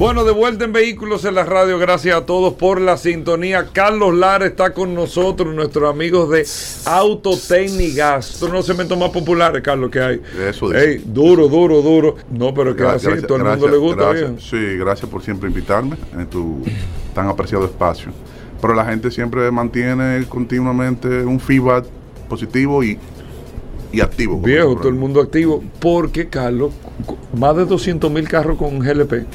[0.00, 1.78] Bueno, de vuelta en Vehículos en la Radio.
[1.78, 3.66] Gracias a todos por la sintonía.
[3.70, 6.46] Carlos Lara está con nosotros, nuestros amigos de
[6.90, 8.24] Autotecnigas.
[8.24, 10.22] Estos son los cementos más populares, Carlos, que hay.
[10.48, 10.92] Eso dice.
[10.92, 12.16] Ey, duro, duro, duro.
[12.30, 14.30] No, pero que Gracias, así, todo el mundo gracias, le gusta gracias.
[14.30, 14.40] bien.
[14.40, 16.62] Sí, gracias por siempre invitarme en tu
[17.14, 18.10] tan apreciado espacio.
[18.58, 21.84] Pero la gente siempre mantiene continuamente un feedback
[22.26, 22.98] positivo y,
[23.92, 24.40] y activo.
[24.40, 25.62] Viejo, todo el mundo activo.
[25.78, 26.72] Porque, Carlos,
[27.36, 29.26] más de 200 mil carros con GLP Eh,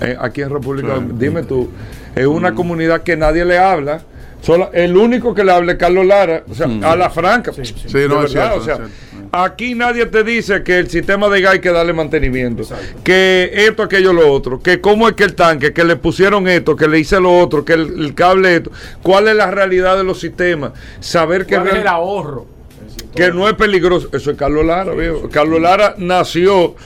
[0.00, 1.04] eh, aquí en República Sí.
[1.14, 1.70] Dime tú,
[2.14, 4.02] es una comunidad que nadie le habla.
[4.42, 7.52] Solo, el único que le habla es Carlos Lara, o sea, a la franca.
[7.52, 7.60] Sí,
[8.08, 8.84] no, es cierto, o sea, es cierto.
[9.32, 12.62] aquí nadie te dice que el sistema de gas hay que darle mantenimiento,
[13.04, 16.74] que esto, aquello, lo otro, que cómo es que el tanque, que le pusieron esto,
[16.74, 18.70] que le hice lo otro, que el, el cable esto,
[19.02, 22.46] cuál es la realidad de los sistemas, saber que, real- ahorro?
[23.14, 24.08] que no es peligroso.
[24.12, 25.28] Eso es Carlos Lara, viejo.
[25.30, 26.76] Carlos Lara nació,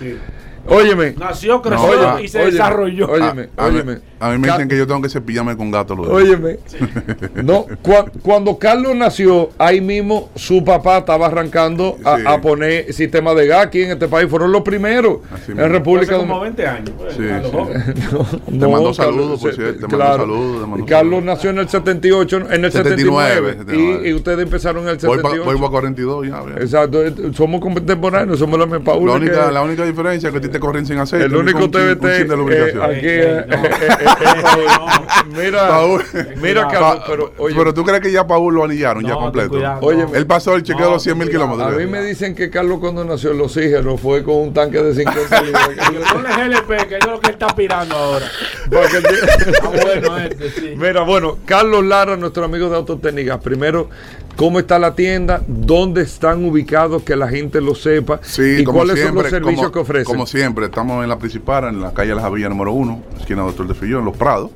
[0.69, 3.07] óyeme, Nació, creció Óyeme, y se óyeme, desarrolló.
[3.11, 4.01] Óyeme, a, a mí- óyeme.
[4.27, 6.59] A mí me dicen que yo tengo que cepillarme con gato los Óyeme,
[7.43, 12.23] no, cua- cuando Carlos nació, ahí mismo su papá estaba arrancando a, Sí.
[12.27, 14.29] a poner sistema de gas aquí en este país.
[14.31, 15.73] Fueron los primeros Así en mismo.
[15.73, 16.73] República como Dominicana.
[16.75, 16.91] 20 años.
[16.99, 17.51] pues, Sí, a sí.
[18.55, 20.19] No, mando Carlos, saludos, por cierto, te mando claro.
[20.23, 21.25] saludos, te mando Carlos saludos.
[21.25, 25.17] nació en el 78, en el 79, 79, y, y ustedes empezaron en el Voy,
[25.17, 25.45] 78.
[25.45, 26.31] pa- voy pa' 42 ya.
[26.45, 26.61] ya.
[26.63, 30.33] Exacto, eh, somos contemporáneos, somos la misma Paula La única, que- la única diferencia es
[30.33, 31.27] que a ti te corren sin aceite.
[31.27, 33.55] el único TBT eh, aquí eh, no.
[33.65, 33.69] eh,
[34.19, 35.27] Paul.
[35.37, 36.03] mira Paul.
[36.41, 39.51] mira Pa- Carlos pero oye pero tú crees que ya Paul lo anillaron ya completo.
[39.51, 40.15] cuidado, Oye, no.
[40.15, 41.73] Él pasó el chequeo de los 100 mil kilómetros.
[41.75, 44.95] a mí me dicen que Carlos cuando nació el oxígeno fue con un tanque de
[44.95, 45.69] 50 libras
[46.13, 48.27] Ponle GLP, que es lo que está aspirando ahora.
[48.71, 50.75] Que Está bueno este, sí.
[50.77, 53.39] Mira, bueno, Carlos Lara, nuestro amigo de Autotécnicas.
[53.41, 53.89] Primero,
[54.37, 55.43] ¿cómo está la tienda?
[55.47, 57.03] ¿Dónde están ubicados?
[57.03, 58.21] Que la gente lo sepa.
[58.23, 60.05] Sí, ¿Y cuáles siempre, son los servicios como, que ofrecen?
[60.05, 63.67] Como siempre, estamos en la principal, en la calle Las Avillas número 1, esquina Doctor
[63.67, 64.51] de Fillón, Los Prados.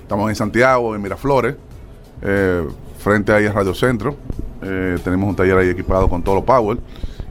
[0.00, 1.54] Estamos en Santiago, en Miraflores,
[2.22, 2.66] eh,
[2.98, 4.16] frente ahí a Radio Centro.
[4.62, 6.78] Eh, tenemos un taller ahí equipado con todo lo power.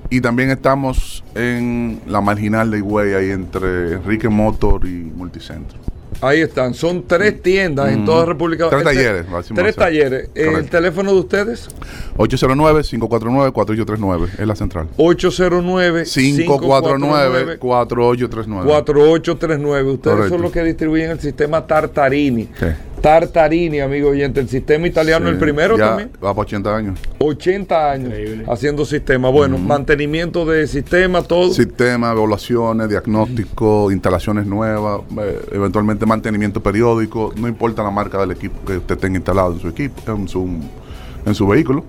[0.09, 5.80] Y también estamos en la marginal de Higüey, ahí entre Enrique Motor y Multicentro.
[6.21, 6.73] Ahí están.
[6.75, 10.29] Son tres tiendas en toda República Tres Este- talleres, decimos Tres talleres.
[10.35, 10.77] ¿El Correcto.
[10.77, 11.67] teléfono de ustedes?
[12.17, 14.87] 809-549-4839, es la central.
[14.97, 17.57] 809 549-4839.
[17.59, 19.91] 4839.
[19.91, 20.35] Ustedes Correcto.
[20.35, 22.49] son los que distribuyen el sistema Tartarini.
[22.59, 22.65] Sí.
[23.01, 26.11] Tartarini, amigo oyente, el sistema italiano, Sí, el primero ya también.
[26.23, 26.99] Va para 80 años.
[27.19, 28.45] 80 años Increíble.
[28.47, 29.29] haciendo sistema.
[29.29, 31.51] Bueno, mantenimiento de sistema, todo.
[31.53, 38.63] Sistema, evaluaciones, diagnóstico, instalaciones nuevas, eh, eventualmente mantenimiento periódico, no importa la marca del equipo
[38.65, 40.47] que usted tenga instalado en su equipo, en su,
[41.25, 41.83] en su vehículo.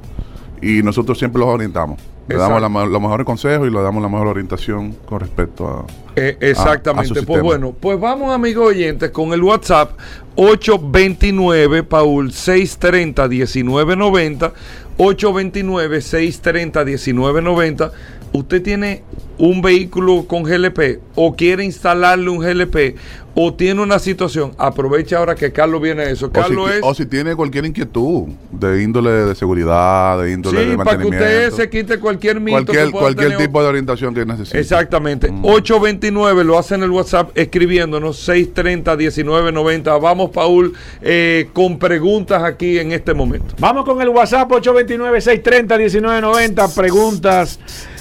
[0.60, 2.00] Y nosotros siempre los orientamos.
[2.28, 2.60] Le Exacto.
[2.60, 5.84] damos la los mejores consejos y le damos la mejor orientación con respecto a...
[6.14, 7.08] Eh, a- a exactamente.
[7.08, 7.42] su pues sistema.
[7.42, 9.90] bueno, pues vamos, amigos oyentes, con el WhatsApp
[10.36, 14.52] 829 Paul 630 1990
[14.98, 17.92] 829 630 1990.
[18.32, 19.02] Usted tiene
[19.38, 22.96] un vehículo con GLP o quiere instalarle un GLP
[23.34, 26.26] o tiene una situación, aprovecha ahora que Carlos viene a eso.
[26.26, 30.64] O si, Carlos es o si tiene cualquier inquietud de índole de seguridad, de índole
[30.64, 31.24] Sí, de para que mantenimiento.
[31.24, 33.46] usted se quite cualquier mito cualquier que cualquier tener.
[33.46, 34.60] tipo de orientación que necesite.
[34.60, 35.32] Exactamente.
[35.32, 35.44] Mm.
[35.46, 39.96] 829 lo hacen en el WhatsApp escribiéndonos 630 1990.
[39.96, 43.54] Vamos, Paul, eh, con preguntas aquí en este momento.
[43.58, 46.74] Vamos con el WhatsApp 829-630-1990.
[46.74, 47.58] Preguntas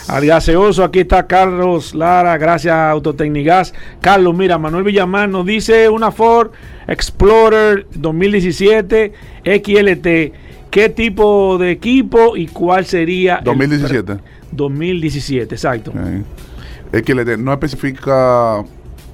[0.07, 0.83] al gaseoso.
[0.83, 3.73] Aquí está Carlos Lara, gracias a Autotecnigas.
[4.01, 6.51] Carlos, mira, Manuel Villamar nos dice una Ford
[6.87, 10.07] Explorer 2017 XLT.
[10.69, 13.37] ¿Qué tipo de equipo y cuál sería?
[13.37, 14.15] el 2017.
[14.15, 15.91] pre- 2017, exacto.
[16.91, 18.63] Le- no especifica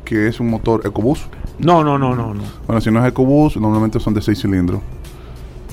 [0.06, 1.26] que es un motor EcoBoost.
[1.60, 2.43] No, no, no, no, no.
[2.65, 4.82] Bueno, si no es EcoBoost, normalmente son de 6 cilindros.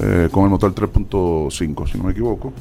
[0.00, 2.52] eh, con el motor 3.5, si no me equivoco.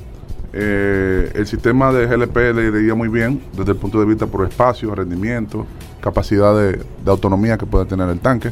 [0.54, 4.48] Eh, el sistema de GLP le iría muy bien desde el punto de vista por
[4.48, 5.66] espacio, rendimiento,
[6.00, 8.52] capacidad de, de autonomía que pueda tener el tanque.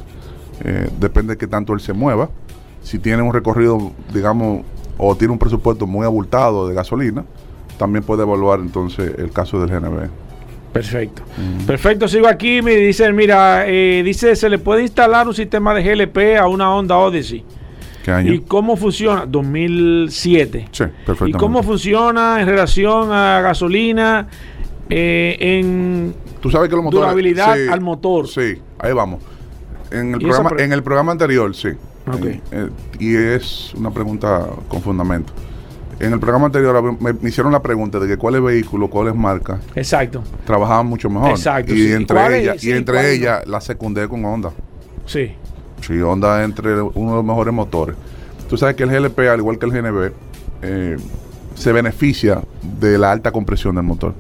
[0.64, 2.30] Eh, depende de qué tanto él se mueva.
[2.82, 4.66] Si tiene un recorrido, digamos,
[4.98, 7.24] o tiene un presupuesto muy abultado de gasolina,
[7.78, 10.10] también puede evaluar entonces el caso del GNB.
[10.74, 11.24] Perfecto.
[11.68, 12.62] Perfecto, sigo aquí.
[12.62, 16.74] Me dicen, mira, eh, dice, se le puede instalar un sistema de GLP a una
[16.74, 17.44] Honda Odyssey.
[18.04, 18.34] ¿Qué año?
[18.34, 19.26] ¿Y cómo funciona?
[19.26, 20.68] 2007.
[20.72, 21.38] Sí, perfectamente.
[21.38, 24.28] ¿Y cómo funciona en relación a gasolina
[24.90, 27.04] eh, en Tú sabes que los motores.
[27.04, 28.28] Durabilidad al motor.
[28.28, 29.22] Sí, ahí vamos.
[29.92, 31.70] En el, ¿Y programa, pre- en el programa anterior, sí.
[32.08, 32.26] Ok.
[32.26, 35.34] En- eh, y es una pregunta con fundamento.
[36.00, 39.60] En el programa anterior me, me hicieron la pregunta de que cuáles vehículos, cuáles marcas
[39.76, 40.24] Exacto.
[40.46, 41.30] trabajaban mucho mejor.
[41.30, 41.92] Exacto, Y sí.
[41.94, 44.50] entre ellas, y entre ellas la secundé con Honda.
[45.06, 45.34] Sí.
[45.82, 47.96] Sí, Honda entre uno de los mejores motores.
[48.50, 50.12] Tú sabes que el GLP, al igual que el GNB,
[50.62, 50.98] eh,
[51.56, 52.42] se beneficia
[52.80, 54.14] de la alta compresión del motor.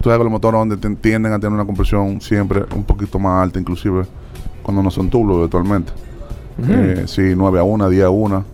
[0.00, 3.18] Tú sabes que los motores Honda ten- tienden a tener una compresión siempre un poquito
[3.18, 4.04] más alta, inclusive
[4.62, 5.92] cuando no son tubos virtualmente.
[6.68, 8.44] Eh, sí, 9 a 1, 10 a 1.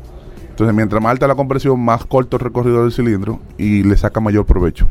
[0.50, 4.20] Entonces, mientras más alta la compresión, más corto el recorrido del cilindro y le saca
[4.20, 4.86] mayor provecho.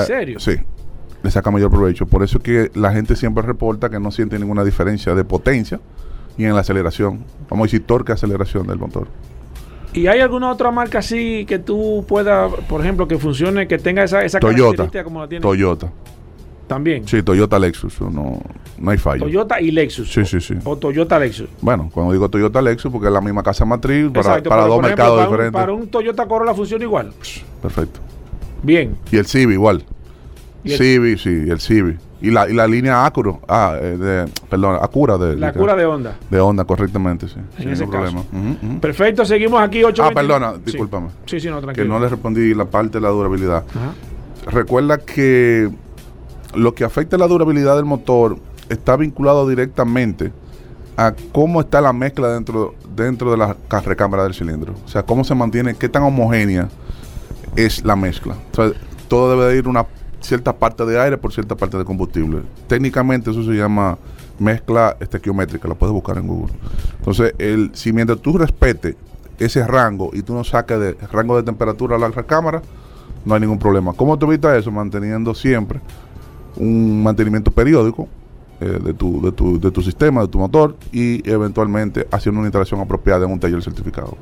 [0.00, 0.40] ¿En serio?
[0.40, 0.52] Sí,
[1.22, 2.06] le saca mayor provecho.
[2.06, 5.80] Por eso es que la gente siempre reporta que no siente ninguna diferencia de potencia
[6.36, 7.24] y en la aceleración.
[7.50, 9.06] Vamos a decir torque aceleración del motor.
[9.92, 14.02] ¿Y hay alguna otra marca así que tú puedas, por ejemplo, que funcione, que tenga
[14.02, 14.62] esa, esa Toyota.
[14.76, 15.42] característica como la tiene?
[15.42, 15.90] Toyota.
[16.66, 17.06] También.
[17.06, 18.00] Sí, Toyota Lexus.
[18.00, 18.40] No,
[18.78, 19.20] no hay fallo.
[19.24, 20.10] Toyota y Lexus.
[20.12, 20.54] Sí, sí, sí.
[20.64, 21.46] O Toyota Lexus.
[21.60, 24.74] Bueno, cuando digo Toyota Lexus, porque es la misma casa matriz para, Exacto, para pero,
[24.74, 25.60] dos ejemplo, mercados para un- diferentes.
[25.60, 27.12] para un Toyota Corolla funciona igual.
[27.62, 28.00] Perfecto.
[28.62, 28.96] Bien.
[29.12, 29.84] Y el Civi igual.
[30.64, 31.96] El- Civi, sí, el Civi.
[32.22, 35.76] Y la, y la línea Acura, ah, eh, de, perdón, Acura de, La de- cura
[35.76, 36.16] de onda.
[36.30, 37.36] de Honda, correctamente, sí.
[37.58, 38.24] En ese caso.
[38.80, 41.08] Perfecto, seguimos aquí 8 Ah, perdona, discúlpame.
[41.26, 41.88] Sí, sí, no, Que tranquilo.
[41.88, 43.64] no le respondí la parte de la durabilidad.
[43.68, 44.50] Ajá.
[44.50, 45.68] Recuerda que
[46.54, 48.38] lo que afecta la durabilidad del motor
[48.70, 50.32] está vinculado directamente
[50.96, 54.74] a cómo está la mezcla dentro, dentro de la recámara del cilindro.
[54.84, 56.68] O sea, cómo se mantiene, qué tan homogénea
[57.56, 58.34] es la mezcla.
[58.52, 58.70] O sea,
[59.08, 59.84] todo debe de ir una
[60.24, 62.42] cierta parte de aire por cierta parte de combustible.
[62.66, 63.98] Técnicamente eso se llama
[64.38, 66.54] mezcla estequiométrica, la puedes buscar en Google.
[66.98, 68.96] Entonces, el, si mientras tú respetes
[69.38, 72.62] ese rango y tú no saques de rango de temperatura a la recámara,
[73.24, 73.92] no hay ningún problema.
[73.92, 74.70] ¿Cómo tú evitas eso?
[74.70, 75.80] Manteniendo siempre
[76.56, 78.08] un mantenimiento periódico
[78.60, 82.48] eh, de, tu, de, tu, de tu sistema, de tu motor y eventualmente haciendo una
[82.48, 84.16] instalación apropiada en un taller certificado.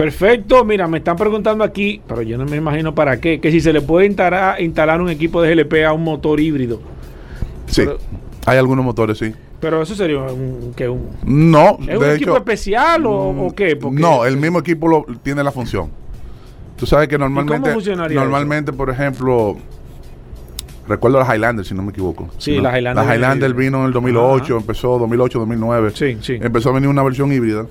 [0.00, 3.60] Perfecto, mira, me están preguntando aquí, pero yo no me imagino para qué, que si
[3.60, 6.80] se le puede instalar, instalar un equipo de GLP a un motor híbrido.
[7.66, 7.98] Sí, Pero-
[8.46, 9.34] hay algunos motores, sí.
[9.60, 13.76] Pero eso sería un, que un, No, ¿Es un equipo especial o, o qué?
[13.76, 15.90] Porque- no, el mismo equipo lo, tiene la función.
[16.78, 17.70] Tú sabes que normalmente,
[18.14, 19.58] normalmente, por ejemplo,
[20.90, 22.28] recuerdo la Highlander, si no me equivoco.
[22.36, 22.62] Sí, ¿no?
[22.64, 24.60] la Highlander La Highlander viene- vino en el 2008, Ajá.
[24.60, 25.92] empezó 2008, 2009.
[25.94, 26.38] Sí, sí.
[26.40, 27.66] Empezó a venir una versión híbrida.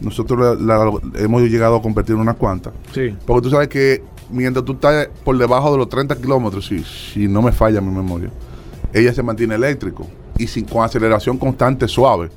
[0.00, 2.72] Nosotros la- la- hemos llegado a competir unas cuantas.
[2.92, 3.14] sí.
[3.26, 7.26] Porque tú sabes que mientras tú estás por debajo de los 30 kilómetros, si, si
[7.28, 8.30] no me falla mi memoria,
[8.92, 10.06] ella se mantiene eléctrico
[10.38, 12.30] y sin, con aceleración constante suave.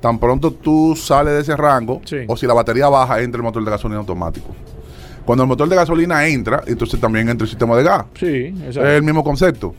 [0.00, 2.16] tan pronto tú sales de ese rango, Sí.
[2.28, 4.48] o si la batería baja, entra el motor de gasolina automático.
[5.24, 8.04] Cuando el motor de gasolina entra, entonces también entra el sistema de gas.
[8.18, 9.74] Sí, Es el mismo concepto.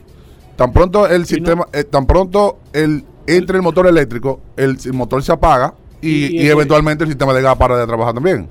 [0.56, 5.22] Tan pronto el sistema, eh, tan pronto el entra el motor eléctrico, el, el motor
[5.24, 8.48] se apaga y, Y- y y- eventualmente el sistema de gas para de trabajar también.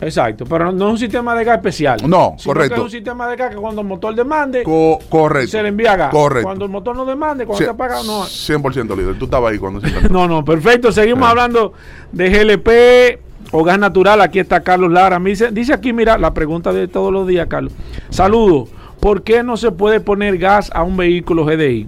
[0.00, 2.00] Exacto, pero no, es un sistema de gas especial.
[2.08, 2.74] No, correcto.
[2.74, 5.50] que es un sistema de gas que cuando el motor demande, Co- correcto.
[5.52, 6.10] se le envía gas.
[6.10, 6.44] Correcto.
[6.48, 8.24] Cuando el motor no demande, cuando se apaga, no.
[8.24, 9.16] 100% líder.
[9.16, 10.08] Tú estabas ahí cuando se.
[10.10, 10.90] No, no, perfecto.
[10.90, 11.30] Seguimos Sí.
[11.30, 11.72] hablando
[12.10, 13.22] de GLP
[13.52, 14.20] o gas natural.
[14.20, 15.18] Aquí está Carlos Lara.
[15.20, 17.72] Me dice, dice aquí, mira, la pregunta de todos los días, Carlos.
[18.10, 18.68] Saludos.
[18.98, 21.86] ¿Por qué no se puede poner gas a un vehículo GDI?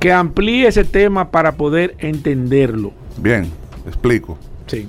[0.00, 2.92] Que amplíe ese tema para poder entenderlo.
[3.16, 3.50] Bien,
[3.86, 4.36] explico.
[4.66, 4.88] Sí.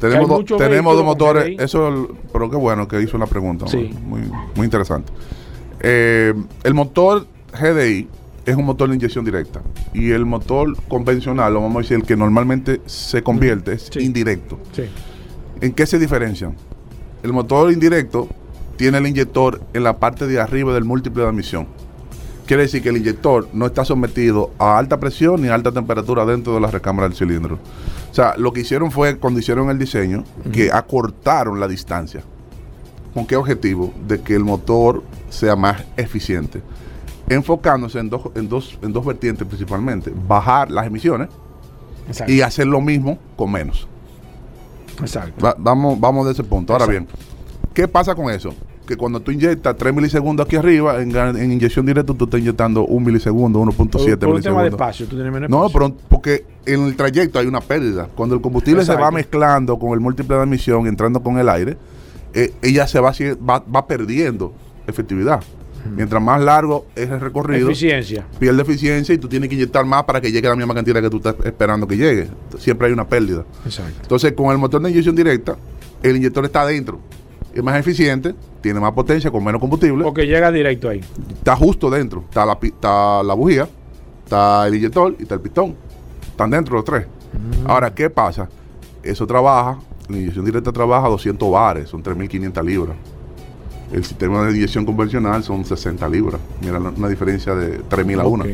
[0.00, 1.44] Tenemos, do- dos motores.
[1.46, 1.56] GDI.
[1.64, 3.66] Eso, pero qué bueno que hizo la pregunta.
[3.66, 3.90] Sí.
[4.04, 4.22] Muy,
[4.54, 5.12] muy interesante.
[5.80, 6.32] Eh,
[6.64, 8.06] el motor GDI
[8.44, 9.62] es un motor de inyección directa.
[9.94, 14.00] Y el motor convencional, o vamos a decir, el que normalmente se convierte, es Sí.
[14.00, 14.58] indirecto.
[14.72, 14.82] Sí.
[15.60, 16.54] ¿En qué se diferencian?
[17.22, 18.28] El motor indirecto
[18.76, 21.66] tiene el inyector en la parte de arriba del múltiple de admisión.
[22.46, 26.24] Quiere decir que el inyector no está sometido a alta presión ni a alta temperatura
[26.24, 27.58] dentro de la recámara del cilindro.
[28.10, 32.22] O sea, lo que hicieron fue, cuando hicieron el diseño, que acortaron la distancia.
[33.14, 33.92] ¿Con qué objetivo?
[34.06, 36.62] De que el motor sea más eficiente.
[37.28, 40.12] Enfocándose en dos, en dos, en dos vertientes principalmente.
[40.28, 41.28] Bajar las emisiones
[42.06, 42.32] Exacto.
[42.32, 43.88] y hacer lo mismo con menos.
[45.00, 45.44] Exacto.
[45.44, 46.72] Va- vamos, vamos de ese punto.
[46.72, 47.06] Ahora Exacto.
[47.16, 48.54] bien, ¿qué pasa con eso?
[48.86, 53.04] Que cuando tú inyectas 3 milisegundos aquí arriba, en, inyección directa tú estás inyectando 1
[53.04, 54.04] milisegundo, 1.7 por, por
[54.36, 54.72] un tema de milisegundos.
[54.72, 55.88] espacio, tú tienes menos No, espacio.
[55.94, 58.08] pero porque en el trayecto hay una pérdida.
[58.14, 61.76] Cuando el combustible se va mezclando con el múltiple de admisión, entrando con el aire,
[62.32, 63.12] eh, ella se va,
[63.48, 64.52] va, va perdiendo
[64.86, 65.42] efectividad.
[65.94, 68.26] Mientras más largo es el recorrido, Eficiencia.
[68.38, 71.10] pierde eficiencia y tú tienes que inyectar más para que llegue la misma cantidad que
[71.10, 72.28] tú estás esperando que llegue.
[72.58, 73.44] Siempre hay una pérdida.
[73.64, 73.98] Exacto.
[74.02, 75.56] Entonces, con el motor de inyección directa,
[76.02, 76.98] el inyector está adentro.
[77.54, 80.04] Es más eficiente, tiene más potencia, con menos combustible.
[80.04, 81.00] Porque llega directo ahí.
[81.30, 82.24] Está justo dentro.
[82.28, 83.66] Está la, está la bujía,
[84.24, 85.74] está el inyector y está el pistón.
[86.28, 87.06] Están dentro los tres.
[87.66, 88.48] Ahora, ¿qué pasa?
[89.02, 89.78] Eso trabaja,
[90.08, 92.96] la inyección directa trabaja a 200 bares, son 3.500 libras.
[93.92, 96.40] El sistema de inyección convencional son 60 libras.
[96.60, 98.44] Mira, una diferencia de 3.000 a 1.
[98.44, 98.50] Ok.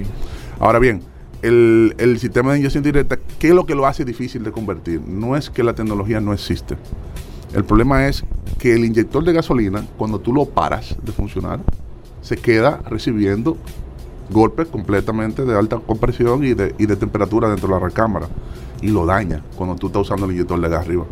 [0.60, 1.02] Ahora bien,
[1.42, 5.00] el, el sistema de inyección directa, ¿qué es lo que lo hace difícil de convertir?
[5.00, 6.76] No es que la tecnología no existe.
[7.54, 8.24] El problema es
[8.58, 11.60] que el inyector de gasolina, cuando tú lo paras de funcionar,
[12.22, 13.56] se queda recibiendo
[14.30, 18.28] golpes completamente de alta compresión y de, y de temperatura dentro de la recámara.
[18.82, 21.04] Y lo daña cuando tú estás usando el inyector de gas arriba.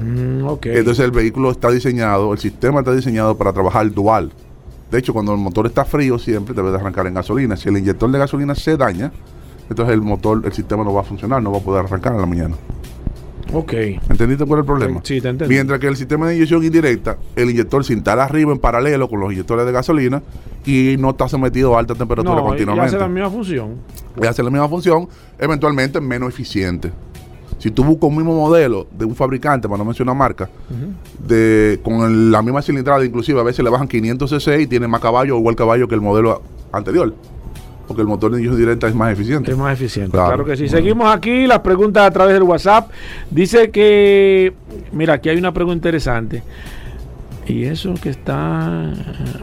[0.00, 0.46] Mm.
[0.62, 4.32] Entonces el vehículo está diseñado, el sistema está diseñado para trabajar dual.
[4.90, 7.56] De hecho, cuando el motor está frío, siempre debe de arrancar en gasolina.
[7.56, 9.12] Si el inyector de gasolina se daña,
[9.68, 12.20] entonces el motor, el sistema no va a funcionar, no va a poder arrancar en
[12.20, 12.54] la mañana.
[13.52, 13.72] ok.
[14.08, 15.00] ¿Entendiste cuál es el problema?
[15.02, 15.52] Sí, te entendí.
[15.52, 19.20] Mientras que el sistema de inyección indirecta, el inyector se instala arriba en paralelo con
[19.20, 20.22] los inyectores de gasolina
[20.64, 22.86] y no está sometido a alta temperatura No, y continuamente.
[22.86, 23.74] hace la misma función.
[24.22, 25.08] y hace la misma función,
[25.38, 26.92] eventualmente menos eficiente.
[27.58, 30.48] Si tú buscas un mismo modelo de un fabricante, para no mencionar marca,
[31.26, 34.86] de, con el- la misma cilindrada, inclusive a veces le bajan 500 cc y tiene
[34.86, 36.40] más caballo o igual caballo que el modelo
[36.72, 37.14] anterior.
[37.88, 39.50] Porque el motor de inyección directa es más eficiente.
[39.50, 40.10] Es más eficiente.
[40.12, 40.44] Claro, Claro.
[40.44, 40.68] que sí.
[40.68, 42.90] Seguimos aquí las preguntas a través del WhatsApp.
[43.30, 44.52] Dice que,
[44.92, 46.42] mira, aquí hay una pregunta interesante.
[47.46, 48.92] Y eso que está,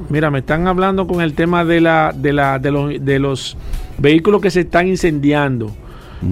[0.09, 3.57] mira, me están hablando con el tema de la, de la, de los, de los
[3.97, 5.72] vehículos que se están incendiando.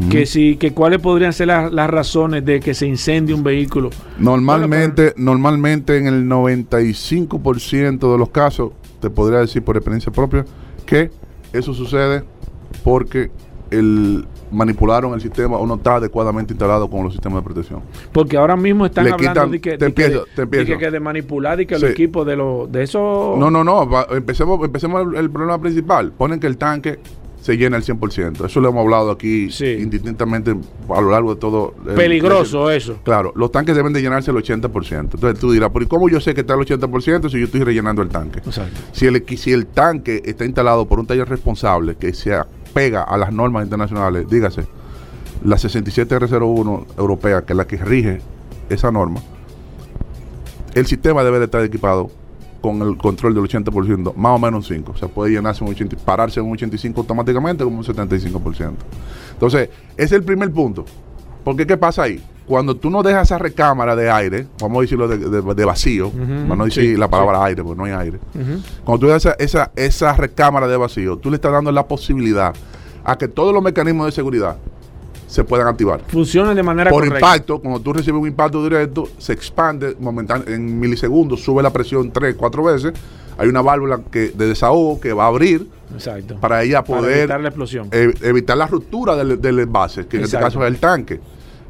[0.10, 3.90] Que sí, que cuáles podrían ser las, las razones de que se incendie un vehículo.
[4.18, 10.46] Normalmente, normalmente en el 95% de los casos, te podría decir por experiencia propia,
[10.86, 11.12] que
[11.52, 12.24] eso sucede
[12.84, 13.30] porque
[13.72, 17.82] el, manipularon el sistema o no está adecuadamente instalado con los sistemas de protección.
[18.12, 20.66] Porque ahora mismo están Le hablando quitan- de que, te de que- empiezo, te de
[20.66, 21.82] que- que de manipular y que Sí.
[21.82, 23.88] los equipos de los de eso No, no, no.
[23.90, 26.12] va- empecemos, empecemos el, el problema principal.
[26.12, 27.00] Ponen que el tanque
[27.44, 28.46] se llena al 100%.
[28.46, 29.66] Eso lo hemos hablado aquí Sí.
[29.66, 30.56] indistintamente
[30.90, 31.74] a lo largo de todo.
[31.86, 33.00] el- peligroso eso.
[33.04, 35.18] Claro, los tanques deben de llenarse el 80%.
[35.18, 37.62] Entonces tú dirás, ¿pero y cómo yo sé que está el 80% si yo estoy
[37.64, 38.40] rellenando el tanque?
[38.40, 38.80] Exacto.
[38.94, 43.18] Si el, si el tanque está instalado por un taller responsable que se apega a
[43.18, 44.66] las normas internacionales, dígase,
[45.44, 48.22] la 67R01 europea, que es la que rige
[48.70, 49.20] esa norma,
[50.76, 52.10] el sistema debe de estar equipado
[52.64, 54.92] con el control del 80%, más o menos un 5.
[54.94, 58.72] O sea, puede llenarse un 80, pararse en un 85 automáticamente como un 75%.
[59.34, 60.86] Entonces, ese es el primer punto.
[61.44, 62.24] Porque ¿qué pasa ahí?
[62.48, 66.08] Cuando tú no dejas esa recámara de aire, vamos a decirlo de, de- de vacío,
[66.08, 68.20] Ujú, para no decir sí, la palabra aire, porque no hay aire.
[68.86, 72.54] Cuando tú das esa, esa, esa recámara de vacío, tú le estás dando la posibilidad
[73.04, 74.56] a que todos los mecanismos de seguridad
[75.34, 76.00] se puedan activar.
[76.10, 77.18] Funcionan de manera Por correcta.
[77.36, 82.12] impacto, cuando tú recibes un impacto directo, se expande momentáne- en milisegundos, sube la presión
[82.12, 82.94] 3, 4 veces.
[83.40, 86.36] Hay una válvula que, de desahogo que va a abrir Exacto.
[86.40, 87.88] para ella Para poder evitar la explosión.
[87.92, 90.46] eh, evitar la ruptura del, del envase, que en Exacto.
[90.50, 91.20] este caso es el tanque.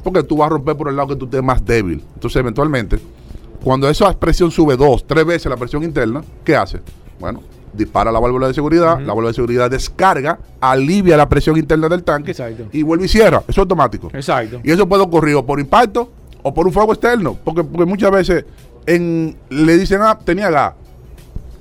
[0.02, 2.02] Porque tú vas a romper por el lado que tú estés más débil.
[2.16, 2.98] Entonces, eventualmente,
[3.62, 6.80] cuando esa presión sube dos, tres veces la presión interna, ¿qué hace?
[7.18, 7.40] Bueno,
[7.76, 12.02] dispara la válvula de seguridad, la válvula de seguridad descarga, alivia la presión interna del
[12.04, 12.64] tanque Exacto.
[12.72, 13.38] y vuelve y cierra.
[13.42, 14.10] Eso es automático.
[14.12, 14.60] Exacto.
[14.62, 16.10] Y eso puede ocurrir o por impacto
[16.42, 17.36] o por un fuego externo.
[17.44, 18.44] Porque, porque muchas veces
[18.86, 20.74] en, le dicen, ah, tenía gas,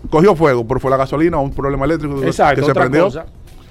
[0.09, 2.55] cogió fuego, pero fue la gasolina o un problema eléctrico que- Exacto.
[2.61, 3.05] que se otra prendió.
[3.05, 3.26] cosa.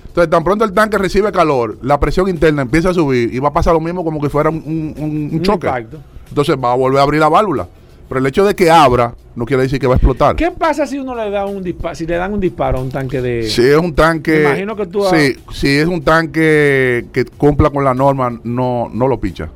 [0.09, 3.49] Entonces, tan pronto el tanque recibe calor, la presión interna empieza a subir y va
[3.49, 5.67] a pasar lo mismo como que fuera Un choque.
[5.67, 5.99] impacto.
[6.29, 7.67] Entonces va a volver a abrir la válvula.
[8.13, 10.37] Pero el hecho de que abra no quiere decir que va a explotar.
[10.37, 12.91] ¿Qué pasa si uno le da un disparo, si le dan un disparo a un
[12.91, 14.33] tanque de Si es un tanque.
[14.33, 18.91] Me imagino que tú Sí, si es un tanque que cumpla con la norma, no,
[18.93, 19.49] no lo picha.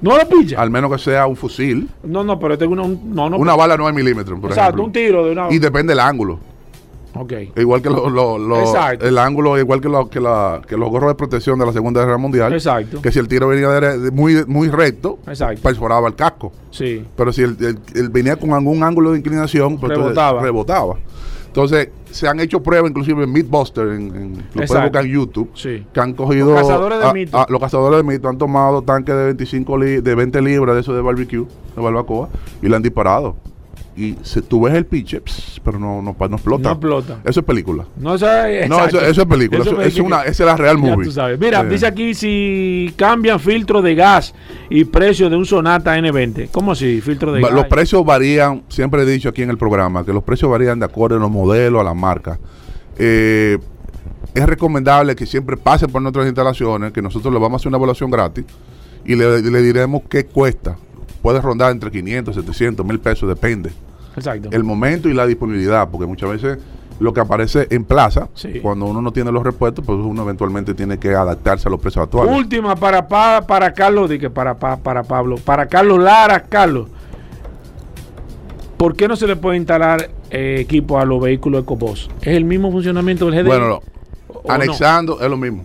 [0.00, 0.60] no lo pilla?
[0.60, 1.88] Al menos que sea un fusil.
[2.02, 4.84] No, no, pero tengo una, un- no, no, una bala 9 milímetros, por Exacto, ejemplo.
[4.86, 6.40] un tiro de una Y depende del ángulo.
[7.14, 7.32] Ok.
[7.56, 8.36] Igual que, lo- lo-
[9.00, 12.18] el ángulo, igual que, que, la- que los gorros de protección de la Segunda Guerra
[12.18, 12.52] Mundial.
[12.52, 13.00] Exacto.
[13.02, 15.60] Que si el tiro venía de- de muy, muy recto, Exacto.
[15.62, 16.52] perforaba el casco.
[16.70, 17.04] Sí.
[17.16, 17.56] Pero si él
[18.10, 20.42] venía con algún ángulo de inclinación, pues entonces Rebotaba.
[20.42, 20.94] rebotaba.
[21.46, 24.82] Entonces, se han hecho pruebas, inclusive en Mythbuster, en, en, lo Exacto.
[24.84, 25.84] buscar en YouTube, Sí.
[25.92, 26.50] que han cogido.
[26.50, 27.36] Los cazadores de a- mito.
[27.38, 30.82] a- los cazadores de mito han tomado tanques de 25 li- de 20 libras de
[30.82, 32.28] eso de barbecue, de barbacoa,
[32.62, 33.34] y le han disparado.
[34.00, 36.68] Y se, tú ves el pinche, pss, pero no, no, no explota.
[36.68, 37.18] No explota.
[37.24, 37.84] Eso es película.
[37.96, 39.60] No, eso es, No, eso, eso es película.
[39.62, 41.04] Eso, es una, esa es la real Ya movie.
[41.06, 41.40] tú sabes.
[41.40, 44.34] Mira, dice aquí si cambian filtro de gas
[44.70, 46.50] y precio de un Sonata N20.
[46.52, 47.00] ¿Cómo así?
[47.00, 47.56] Filtro de Va- gas.
[47.56, 50.84] Los precios varían, siempre he dicho aquí en el programa, que los precios varían de
[50.84, 52.38] acuerdo a los modelos, a la marca.
[52.98, 53.58] Eh,
[54.34, 57.78] es recomendable que siempre pasen por nuestras instalaciones, que nosotros le vamos a hacer una
[57.78, 58.44] evaluación gratis
[59.04, 60.76] y le, le diremos qué cuesta.
[61.22, 63.70] Puede rondar entre 500, 700, 1000 pesos, depende.
[64.18, 64.48] Exacto.
[64.52, 66.58] El momento y la disponibilidad, porque muchas veces
[67.00, 68.58] lo que aparece en plaza, Sí.
[68.60, 72.02] cuando uno no tiene los repuestos, pues uno eventualmente tiene que adaptarse a los precios
[72.04, 72.34] actuales.
[72.36, 75.36] Última para, pa- para Carlos, di que para, pa- para Pablo.
[75.36, 76.88] Para Carlos Lara, Carlos.
[78.76, 82.08] ¿Por qué no se le puede instalar eh, equipo a los vehículos EcoBoss?
[82.20, 83.48] ¿Es el mismo funcionamiento del GDI?
[83.48, 83.82] Bueno, no.
[84.28, 84.54] ¿O no?
[84.54, 85.64] anexando es lo mismo.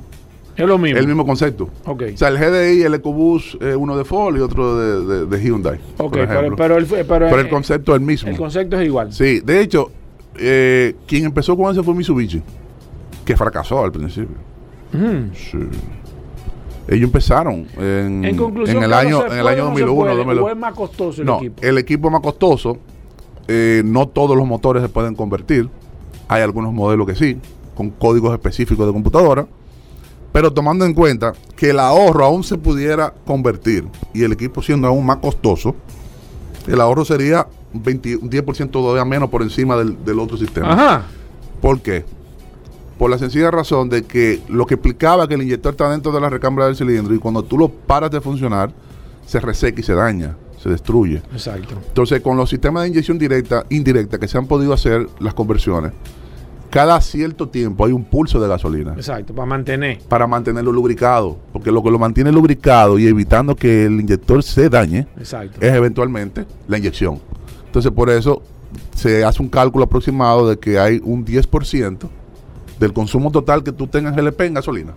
[0.55, 0.99] Es lo mismo.
[0.99, 1.69] El mismo concepto.
[1.85, 2.03] Ok.
[2.13, 5.43] O sea, el GDI, el EcoBoost, eh, uno de Ford y otro de, de- de
[5.43, 5.79] Hyundai.
[5.97, 6.13] Ok,
[6.55, 8.29] pero, el, pero, Pero el concepto es el mismo.
[8.29, 9.11] el concepto es igual.
[9.11, 9.89] sí, de hecho,
[10.37, 12.41] eh, quien empezó con eso fue Mitsubishi,
[13.25, 14.35] que fracasó al principio.
[15.33, 15.57] Sí.
[16.87, 19.81] Ellos empezaron en, En conclusión, en el ¿no año, en el año o no se
[19.85, 19.95] 2001.
[19.95, 20.15] puede?
[20.17, 20.45] 2002.
[20.45, 21.61] ¿O es más costoso el no, equipo?
[21.63, 22.77] el equipo es más costoso.
[23.47, 25.69] eh, no todos los motores se pueden convertir.
[26.27, 27.37] Hay algunos modelos que sí,
[27.75, 29.47] con códigos específicos de computadora.
[30.33, 34.87] Pero tomando en cuenta que el ahorro aún se pudiera convertir y el equipo siendo
[34.87, 35.75] aún más costoso,
[36.67, 40.73] el ahorro sería un 20 un 10% todavía menos por encima del, del otro sistema.
[40.73, 41.05] Ajá.
[41.61, 42.03] ¿Por qué?
[42.97, 46.19] Por la sencilla razón de que lo que explicaba que el inyector está dentro de
[46.19, 48.71] la recámara del cilindro y cuando tú lo paras de funcionar,
[49.25, 51.21] se reseca y se daña, se destruye.
[51.31, 51.75] Exacto.
[51.87, 55.91] Entonces, con los sistemas de inyección directa, indirecta que se han podido hacer las conversiones,
[56.73, 59.35] cada cierto tiempo hay un pulso de gasolina Exacto.
[59.35, 59.99] Para mantener.
[60.09, 64.69] para mantenerlo lubricado, porque lo que lo mantiene lubricado y evitando que el inyector se
[64.69, 65.59] dañe Exacto.
[65.61, 67.19] es eventualmente la inyección.
[67.67, 68.41] Entonces, por eso
[68.95, 72.09] se hace un cálculo aproximado de que hay un 10%
[72.79, 74.93] del consumo total que tú tengas GLP en gasolina.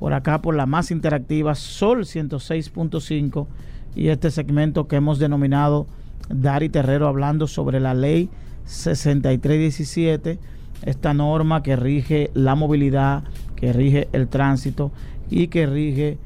[0.00, 3.46] por acá por la más interactiva Sol 106.5
[3.94, 5.86] y este segmento que hemos denominado
[6.30, 8.30] Dari Terrero hablando sobre la ley
[8.64, 10.38] 6317,
[10.86, 13.24] esta norma que rige la movilidad,
[13.56, 14.90] que rige el tránsito
[15.28, 16.16] y que rige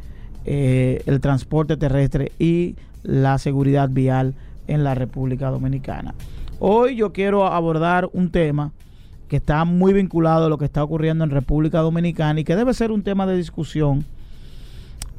[0.45, 4.37] eh, el transporte terrestre y la seguridad vial
[4.68, 6.14] en la República Dominicana.
[6.61, 8.70] Hoy yo quiero abordar un tema
[9.35, 12.72] que está muy vinculado a lo que está ocurriendo en República Dominicana y que debe
[12.72, 14.05] ser un tema de discusión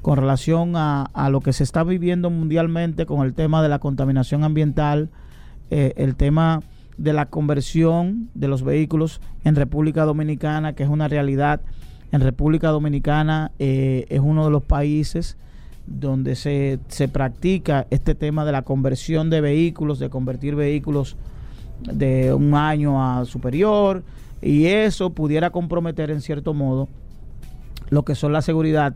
[0.02, 4.46] con relación a, lo que se está viviendo mundialmente con el tema de la contaminación
[4.46, 5.10] ambiental,
[5.70, 6.62] eh, el tema
[6.98, 11.60] de la conversión de los vehículos en República Dominicana, que es una realidad.
[12.14, 15.36] En República Dominicana eh, es uno de los países
[15.88, 21.18] donde se, se practica este tema de la conversión de vehículos, de convertir vehículos
[21.82, 24.04] de un año a superior,
[24.42, 26.88] y eso pudiera comprometer en cierto modo
[27.90, 28.96] lo que son la seguridad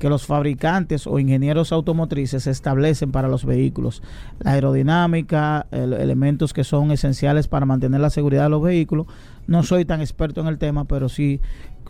[0.00, 4.02] que los fabricantes o ingenieros automotrices establecen para los vehículos.
[4.40, 9.06] La aerodinámica, elementos que son esenciales para mantener la seguridad de los vehículos.
[9.46, 11.40] No soy tan experto en el tema, pero sí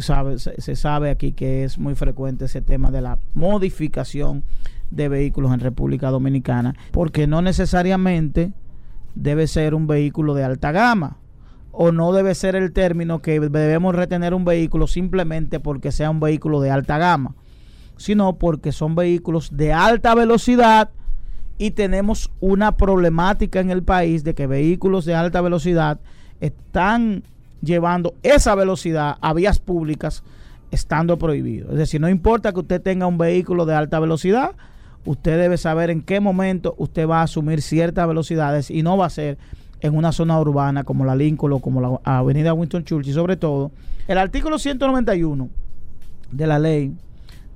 [0.00, 4.42] sabe, se, sabe aquí que es muy frecuente ese tema de la modificación
[4.90, 8.50] de vehículos en República Dominicana, porque no necesariamente
[9.14, 11.18] debe ser un vehículo de alta gama
[11.72, 16.20] o no debe ser el término que debemos retener un vehículo simplemente porque sea un
[16.20, 17.34] vehículo de alta gama
[17.96, 20.90] sino porque son vehículos de alta velocidad
[21.58, 26.00] y tenemos una problemática en el país de que vehículos de alta velocidad
[26.40, 27.22] están
[27.60, 30.24] llevando esa velocidad a vías públicas
[30.70, 31.72] estando prohibido.
[31.72, 34.52] Es decir, no importa que usted tenga un vehículo de alta velocidad,
[35.04, 39.06] usted debe saber en qué momento usted va a asumir ciertas velocidades y no va
[39.06, 39.38] a ser
[39.80, 43.14] en una zona urbana como la Lincoln o como la avenida Winston Churchill.
[43.14, 43.70] Sobre todo,
[44.08, 45.48] el artículo 191
[46.30, 46.92] de la ley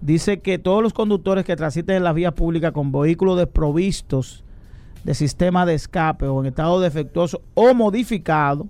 [0.00, 4.44] dice que todos los conductores que transiten en las vías públicas con vehículos desprovistos
[5.02, 8.68] de sistema de escape o en estado defectuoso o modificado,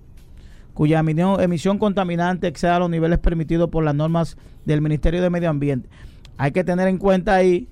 [0.73, 5.87] cuya emisión contaminante exceda los niveles permitidos por las normas del Ministerio de Medio Ambiente.
[6.37, 7.69] Hay que tener en cuenta ahí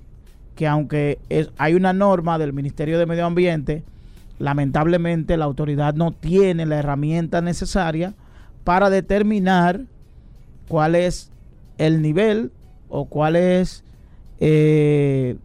[0.54, 1.18] que aunque
[1.58, 3.82] hay una norma del Ministerio de Medio Ambiente,
[4.38, 8.14] lamentablemente la autoridad no tiene la herramienta necesaria
[8.62, 9.82] para determinar
[10.68, 11.30] cuál es
[11.78, 12.50] el nivel
[12.88, 13.84] o cuál es,
[14.40, 15.36] eh,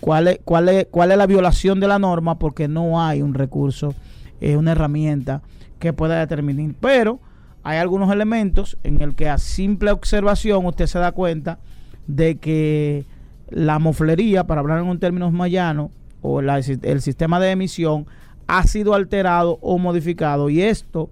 [0.00, 3.34] cuál, es, cuál, es, cuál es la violación de la norma porque no hay un
[3.34, 3.94] recurso,
[4.40, 5.42] eh, una herramienta
[5.78, 6.74] que pueda determinar.
[6.80, 7.20] Pero
[7.62, 11.58] hay algunos elementos en el que a simple observación usted se da cuenta
[12.06, 13.04] de que
[13.50, 15.90] la moflería, para hablar en un término más llano,
[16.22, 18.06] o el sistema de emisión
[18.46, 21.10] ha sido alterado o modificado y esto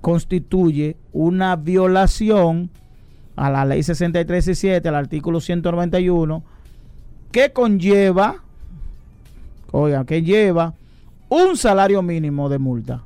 [0.00, 2.70] constituye una violación
[3.36, 6.42] a la ley 63 al artículo 191,
[7.32, 8.42] que conlleva,
[9.70, 10.74] oigan, que lleva
[11.28, 13.02] un salario mínimo de multa.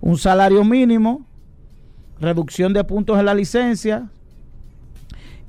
[0.00, 1.24] Un salario mínimo,
[2.20, 4.08] reducción de puntos en la licencia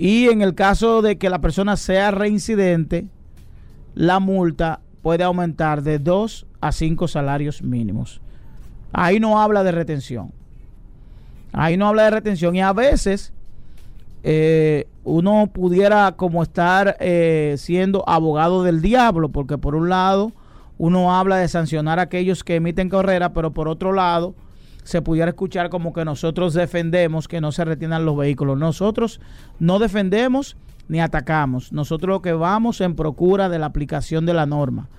[0.01, 3.07] y en el caso de que la persona sea reincidente,
[3.95, 8.21] la multa puede aumentar de 2 a 5 salarios mínimos.
[8.93, 10.31] Ahí no habla de retención.
[11.51, 13.33] Ahí no habla de retención y a veces
[14.23, 20.31] eh, uno pudiera como estar eh, siendo abogado del diablo, porque por un lado
[20.77, 24.33] uno habla de sancionar a aquellos que emiten carrera, pero por otro lado
[24.83, 28.57] se pudiera escuchar como que nosotros defendemos que no se retienen los vehículos.
[28.57, 29.19] Nosotros
[29.59, 30.57] no defendemos
[30.87, 31.71] ni atacamos.
[31.71, 34.89] Nosotros lo que vamos en procura de la aplicación de la norma.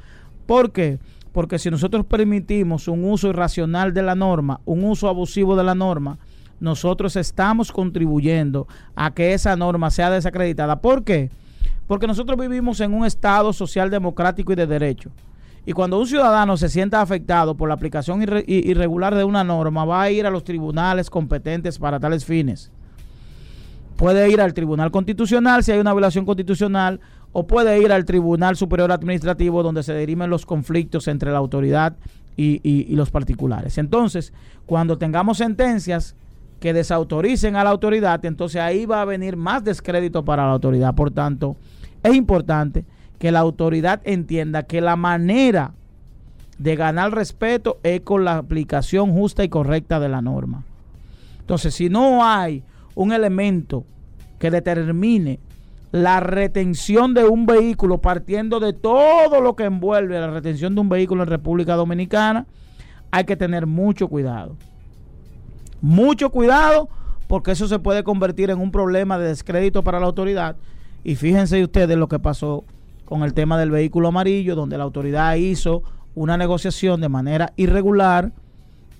[0.46, 0.98] ¿Por qué?
[1.32, 5.74] Porque si nosotros permitimos un uso irracional de la norma, un uso abusivo de la
[5.74, 6.18] norma,
[6.60, 10.80] nosotros estamos contribuyendo a que esa norma sea desacreditada.
[10.80, 11.30] ¿Por qué?
[11.86, 15.10] Porque nosotros vivimos en un Estado social democrático y de derecho.
[15.66, 20.02] Y cuando un ciudadano se sienta afectado por la aplicación irregular de una norma, va
[20.02, 22.70] a ir a los tribunales competentes para tales fines.
[23.96, 27.00] Puede ir al Tribunal Constitucional si hay una violación constitucional
[27.32, 31.96] o puede ir al Tribunal Superior Administrativo donde se dirimen los conflictos entre la autoridad
[32.34, 33.76] y, y los particulares.
[33.76, 34.32] Entonces,
[34.64, 36.16] cuando tengamos sentencias
[36.60, 40.94] que desautoricen a la autoridad, entonces ahí va a venir más descrédito para la autoridad.
[40.94, 41.56] Por tanto,
[42.02, 42.86] es importante
[43.20, 45.74] que la autoridad entienda que la manera
[46.58, 50.64] de ganar respeto es con la aplicación justa y correcta de la norma.
[51.40, 52.62] Entonces, si no hay
[52.94, 53.84] un elemento
[54.38, 55.38] que determine
[55.92, 60.88] la retención de un vehículo partiendo de todo lo que envuelve la retención de un
[60.88, 62.46] vehículo en República Dominicana,
[63.10, 64.56] hay que tener mucho cuidado.
[65.82, 66.88] Mucho cuidado
[67.26, 70.56] porque eso se puede convertir en un problema de descrédito para la autoridad.
[71.04, 72.64] Y fíjense ustedes lo que pasó
[73.10, 75.82] con el tema del vehículo amarillo, donde la autoridad hizo
[76.14, 78.30] una negociación de manera irregular,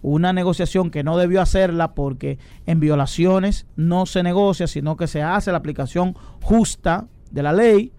[0.03, 2.37] una negociación que no debió hacerla porque
[2.67, 7.93] en violaciones no se negocia, sino que se hace la aplicación justa de la ley.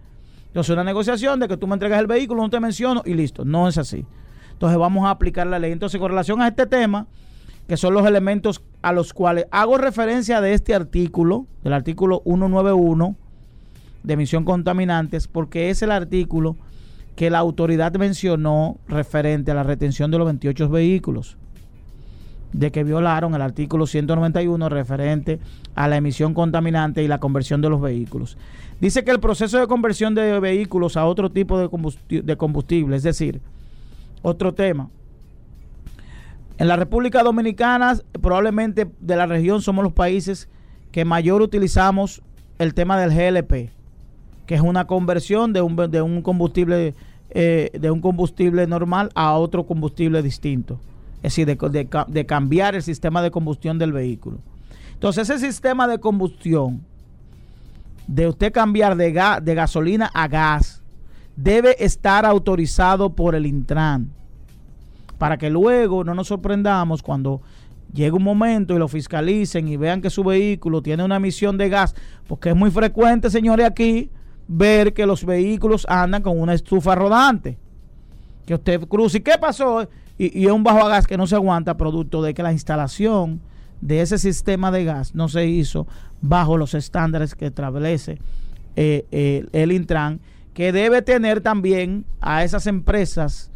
[0.47, 3.45] Entonces, una negociación de que tú me entregas el vehículo, no te menciono y listo.
[3.45, 4.05] No es así.
[4.51, 5.71] Entonces, vamos a aplicar la ley.
[5.71, 7.07] Entonces, con relación a este tema,
[7.69, 13.15] que son los elementos a los cuales hago referencia de este artículo, del artículo 191
[14.03, 16.55] de emisión contaminantes, porque es el artículo
[17.15, 21.37] que la autoridad mencionó referente a la retención de los 28 vehículos,
[22.53, 25.39] de que violaron el artículo 191 referente
[25.75, 28.37] a la emisión contaminante y la conversión de los vehículos.
[28.79, 32.95] Dice que el proceso de conversión de vehículos a otro tipo de combustible, de combustible
[32.95, 33.41] es decir,
[34.23, 34.89] otro tema,
[36.57, 40.47] en la República Dominicana, probablemente de la región, somos los países
[40.91, 42.21] que mayor utilizamos
[42.59, 43.71] el tema del GLP,
[44.51, 46.93] que es una conversión de un, de un combustible
[47.29, 50.77] eh, de un combustible normal a otro combustible distinto.
[51.23, 54.39] Es decir, de, de, cambiar el sistema de combustión del vehículo.
[54.91, 56.83] Entonces, ese sistema de combustión,
[58.07, 60.83] de usted cambiar de, de gasolina a gas,
[61.37, 64.11] debe estar autorizado por el Intran
[65.17, 67.41] para que luego no nos sorprendamos cuando
[67.93, 71.69] llegue un momento y lo fiscalicen y vean que su vehículo tiene una emisión de
[71.69, 71.95] gas,
[72.27, 74.09] porque es muy frecuente, señores, aquí
[74.53, 77.57] ver que los vehículos andan con una estufa rodante.
[78.45, 79.19] Que usted cruce.
[79.19, 79.87] ¿Y qué pasó?
[80.17, 83.39] Y, es un bajo a gas que no se aguanta, producto de que la instalación
[83.79, 85.87] de ese sistema de gas no se hizo
[86.21, 88.19] bajo los estándares que establece
[88.75, 90.19] eh, eh, el Intran,
[90.53, 93.49] que debe tener también a esas empresas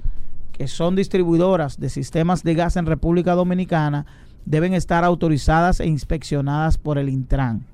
[0.54, 4.06] que son distribuidoras de sistemas de gas en República Dominicana
[4.46, 7.66] deben estar autorizadas e inspeccionadas por el Intran.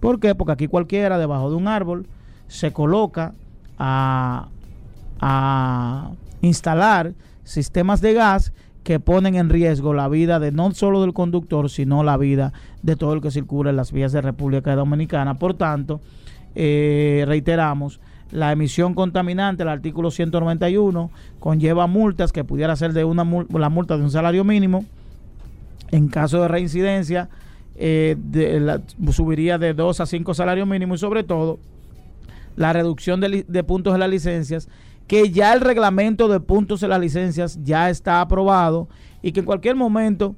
[0.00, 0.34] ¿Por qué?
[0.34, 2.06] Porque aquí cualquiera debajo de un árbol
[2.52, 3.32] se coloca
[3.78, 4.48] a,
[5.20, 6.10] a
[6.42, 8.52] instalar sistemas de gas
[8.84, 12.94] que ponen en riesgo la vida de no solo del conductor, sino la vida de
[12.94, 15.38] todo el que circula en las vías de República Dominicana.
[15.38, 16.02] Por tanto,
[16.54, 18.00] eh, reiteramos,
[18.30, 23.96] la emisión contaminante, el artículo 191, conlleva multas que pudiera ser de una la multa
[23.96, 24.84] de un salario mínimo.
[25.90, 27.30] En caso de reincidencia,
[27.76, 28.16] eh,
[29.10, 31.58] subiría de 2 a 5 salarios mínimos y sobre todo
[32.56, 34.68] la reducción de, puntos de las licencias,
[35.06, 38.88] que ya el reglamento de puntos de las licencias ya está aprobado
[39.22, 40.36] y que en cualquier momento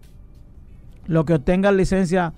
[1.07, 2.33] los que obtengan licencia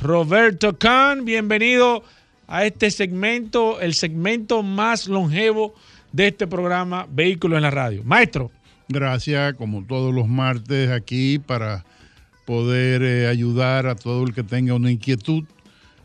[0.00, 2.04] Roberto Kahn, bienvenido
[2.46, 5.74] a este segmento, el segmento más longevo
[6.12, 8.02] de este programa Vehículos en la Radio.
[8.04, 8.50] Maestro.
[8.88, 11.84] Gracias, como todos los martes, aquí para
[12.44, 15.44] poder eh, ayudar a todo el que tenga una inquietud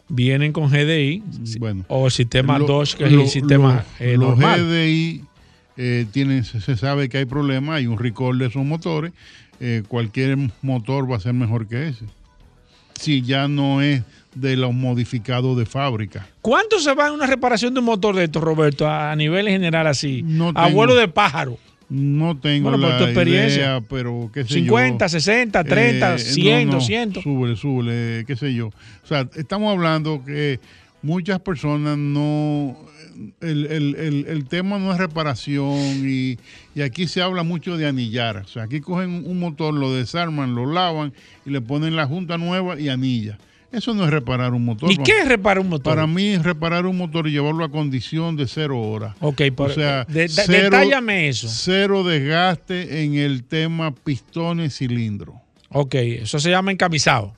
[0.09, 1.23] vienen con GDI
[1.59, 4.39] Bueno, o el sistema Lo- Dodge, que es lo- el sistema lo- eh, los.
[4.39, 5.25] GDI
[5.77, 9.13] eh, tienen, se, sabe que hay problemas, hay un recall de esos motores.
[9.63, 12.07] eh, cualquier motor va a ser mejor que ese.
[12.99, 14.03] Si ya no es
[14.35, 16.27] de los modificados de fábrica.
[16.41, 19.49] ¿Cuánto se va en una reparación de un motor de estos, Roberto, a, a nivel
[19.49, 20.23] general así?
[20.23, 21.59] No tengo- Abuelo de pájaro.
[21.91, 23.57] No tengo Bueno, por la tu experiencia.
[23.63, 25.11] idea, pero qué sé 50, yo.
[25.11, 27.23] 60, 30, Eh, 100, no, no, 200.
[27.23, 28.69] Súbele, súbele, qué sé yo.
[28.69, 30.61] O sea, estamos hablando que
[31.03, 32.77] muchas personas no...
[33.41, 35.77] El, el- el- el tema no es reparación
[36.09, 36.39] y,
[36.75, 38.37] y aquí se habla mucho de anillar.
[38.39, 41.13] O sea, aquí cogen un motor, lo desarman, lo lavan
[41.45, 43.37] y le ponen la junta nueva y anilla.
[43.73, 44.91] Eso no es reparar un motor.
[44.91, 45.95] ¿Y qué es reparar un motor?
[45.95, 49.15] Para mí es reparar un motor y llevarlo a condición de cero horas.
[49.21, 51.47] Ok, por- o sea, de- de- cero- detállame eso.
[51.49, 55.41] Cero desgaste en el tema pistones cilindro.
[55.69, 57.35] Ok, eso se llama encamisado.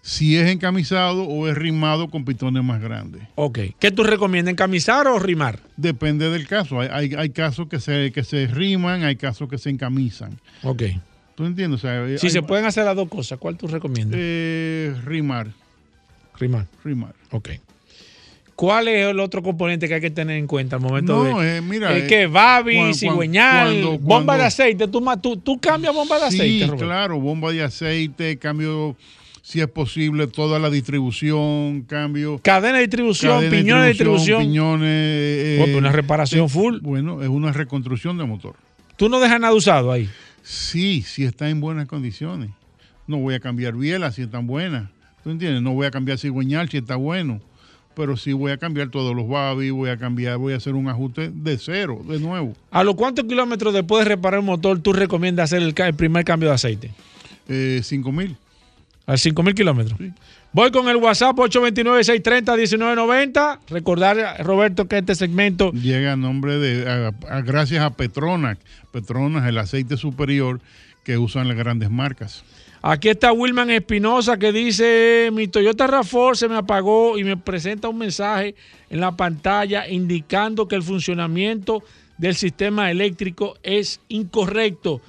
[0.00, 3.20] Si es encamisado o es rimado con pistones más grandes.
[3.34, 3.58] Ok.
[3.78, 5.58] ¿Qué tú recomiendas, encamisar o rimar?
[5.76, 6.80] Depende del caso.
[6.80, 10.38] Hay, hay, hay casos que se, que se riman, hay casos que se encamisan.
[10.62, 10.84] Ok.
[11.38, 11.78] ¿Tú entiendes?
[11.78, 14.18] O sea, Si hay- se pueden hacer las dos cosas, ¿cuál tú recomiendas?
[14.20, 15.46] eh, rimar,
[16.36, 16.66] rimar.
[16.84, 17.14] rimar.
[17.30, 17.50] Ok.
[18.56, 21.58] ¿Cuál es el otro componente que hay que tener en cuenta al momento No, de...
[21.58, 24.88] eh, mira, Es eh, que babi, cigüeñal, cuando- bomba cuando- de aceite.
[24.88, 26.84] ¿Tú, tú, tú cambias bomba de Sí, aceite, Roberto?
[26.86, 28.96] claro, bomba de aceite, cambio,
[29.40, 32.40] si es posible, toda la distribución, cambio...
[32.42, 34.40] Cadena de distribución, cadena piñones de distribución.
[34.42, 36.78] piñones, eh, Bueno, una reparación full.
[36.82, 38.56] Bueno, es una reconstrucción de motor.
[38.96, 40.10] Tú no dejas nada usado ahí.
[40.48, 42.48] Sí, si está en buenas condiciones.
[43.06, 44.88] No voy a cambiar bielas si están buenas.
[45.22, 45.60] ¿Tú entiendes?
[45.60, 47.42] No voy a cambiar cigüeñal si está bueno.
[47.94, 50.88] Pero sí voy a cambiar todos los babis, voy a cambiar, voy a hacer un
[50.88, 52.54] ajuste de cero, de nuevo.
[52.70, 56.24] ¿A los cuántos kilómetros después de reparar un motor tú recomiendas hacer el, el primer
[56.24, 56.92] cambio de aceite?
[57.46, 58.34] Eh, 5 mil.
[59.04, 60.00] A 5 mil kilómetros.
[60.52, 63.58] Voy con el WhatsApp 829-630-1990.
[63.68, 68.58] Recordar, Roberto, que este segmento Llega a nombre de, a- a- gracias a Petronas.
[68.90, 70.60] Petronas, el aceite superior
[71.04, 72.44] que usan las grandes marcas.
[72.80, 77.88] Aquí está Wilman Espinosa que dice, mi Toyota RAV4 se me apagó y me presenta
[77.88, 78.54] un mensaje
[78.88, 81.82] en la pantalla indicando que el funcionamiento
[82.18, 85.00] del sistema eléctrico es incorrecto.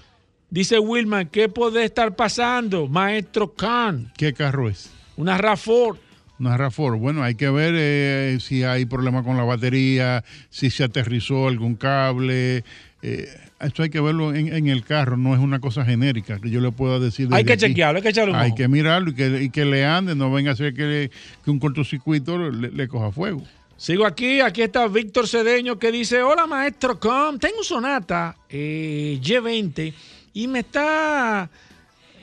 [0.49, 4.11] Dice Wilman, ¿qué puede estar pasando, maestro Khan?
[4.17, 4.89] ¿Qué carro es?
[5.19, 5.97] Una RAV4.
[6.39, 6.97] Una RAV4.
[6.97, 11.75] Bueno, hay que ver eh, si hay problema con la batería, si se aterrizó algún
[11.75, 12.63] cable.
[13.01, 13.27] eh,
[13.59, 16.61] esto hay que verlo en, en el carro, no es una cosa genérica que yo
[16.61, 17.27] le pueda decir.
[17.31, 17.65] Hay que aquí.
[17.65, 20.31] chequearlo, hay que echarle un Hay que mirarlo y que, y que le ande, no
[20.31, 21.11] venga a ser que,
[21.43, 23.43] que un cortocircuito le, le coja fuego.
[23.75, 29.19] Sigo aquí, aquí está Víctor Cedeño que dice, hola maestro Com, tengo un Sonata eh,
[29.21, 29.93] Y20
[30.33, 31.49] y me está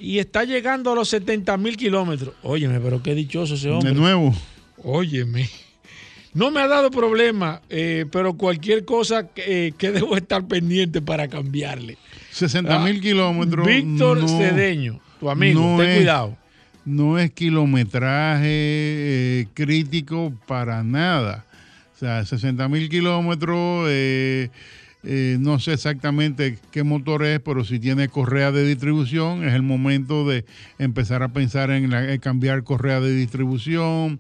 [0.01, 2.35] y está llegando a los 70 mil kilómetros.
[2.43, 3.91] Óyeme, pero qué dichoso ese hombre.
[3.91, 4.35] De nuevo,
[4.83, 5.49] Óyeme.
[6.35, 11.01] No me ha dado problema, eh, pero cualquier cosa que, eh, que debo estar pendiente
[11.01, 11.97] para cambiarle.
[12.31, 13.67] 60 mil Ah, kilómetros.
[13.67, 16.37] Víctor no- Cedeño, tu amigo, no ten es- cuidado.
[16.85, 21.47] no es kilometraje eh, crítico para nada.
[21.95, 24.51] O sea, 60 mil kilómetros, eh,
[25.07, 29.63] eh, no sé exactamente qué motor es, pero si tiene correa de distribución, es el
[29.63, 30.45] momento de
[30.79, 34.19] empezar a pensar en, la- cambiar correa de distribución,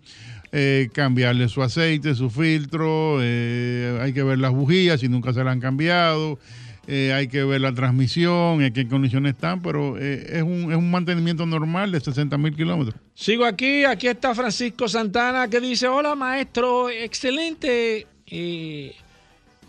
[0.52, 5.42] eh, cambiarle su aceite, su filtro, eh, hay que ver las bujías si nunca se
[5.44, 6.38] las han cambiado.
[6.88, 10.88] eh, hay que ver la transmisión, en qué condiciones están, pero es, un, es un
[10.88, 12.94] mantenimiento normal de 60 mil kilómetros.
[13.12, 18.06] Sigo aquí, aquí está Francisco Santana que dice, hola maestro, excelente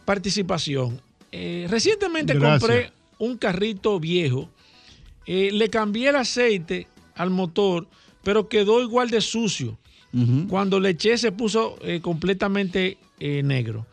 [0.06, 1.02] participación.
[1.32, 2.60] Eh, recientemente Gracias.
[2.60, 4.50] compré un carrito viejo,
[5.26, 7.88] eh, le cambié el aceite al motor,
[8.24, 9.78] pero quedó igual de sucio.
[10.50, 13.86] Cuando le eché se puso eh, completamente eh, negro.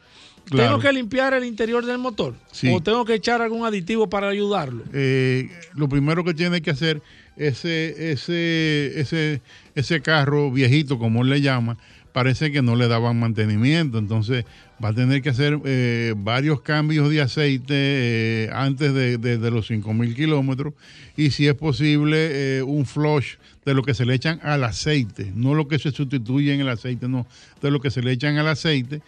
[0.46, 0.68] Claro.
[0.68, 2.34] ¿Tengo que limpiar el interior del motor?
[2.50, 2.70] Sí.
[2.72, 4.84] ¿O tengo que echar algún aditivo para ayudarlo?
[4.94, 7.02] Eh, lo primero que tiene que hacer
[7.36, 9.42] ese, ese, ese,
[9.74, 11.76] ese carro viejito, como él le llama,
[12.12, 13.98] parece que no le daban mantenimiento.
[13.98, 14.46] Entonces
[14.84, 19.50] va a tener que hacer eh, varios cambios de aceite eh, antes de, de- de
[19.50, 20.74] los 5.000 kilómetros.
[21.16, 25.32] Y si es posible eh, un flush de lo que se le echan al aceite,
[25.34, 27.26] no lo que se sustituye en el aceite, no,
[27.62, 29.00] de lo que se le echan al aceite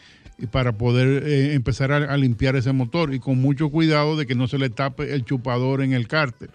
[0.50, 3.12] para poder empezar a, a limpiar ese motor.
[3.12, 6.48] Y con mucho cuidado de que no se le tape el chupador en el cárter.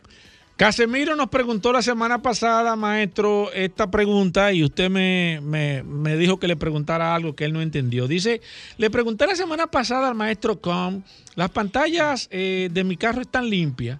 [0.61, 6.37] Casemiro nos preguntó la semana pasada, maestro, esta pregunta y usted me, me- me dijo
[6.37, 8.07] que le preguntara algo que él no entendió.
[8.07, 8.41] Dice,
[8.77, 11.01] le pregunté la semana pasada al maestro Com,
[11.33, 13.99] las pantallas eh, de mi carro están limpias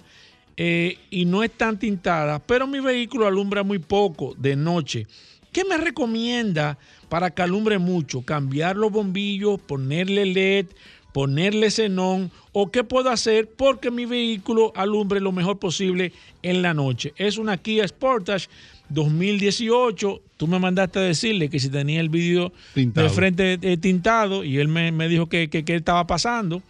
[0.55, 5.07] eh, y no están tintadas, pero mi vehículo alumbra muy poco de noche.
[5.51, 6.77] ¿Qué me recomienda
[7.09, 8.21] para que alumbre mucho?
[8.21, 10.67] ¿Cambiar los bombillos, ponerle LED,
[11.13, 16.73] ponerle xenón o qué puedo hacer porque mi vehículo alumbre lo mejor posible en la
[16.73, 17.13] noche?
[17.17, 18.47] Es una Kia Sportage
[18.89, 20.21] 2018.
[20.37, 24.57] Tú me mandaste a decirle que si tenía el vídeo de frente eh, tintado y
[24.57, 26.61] él me, me dijo que, que, que estaba pasando.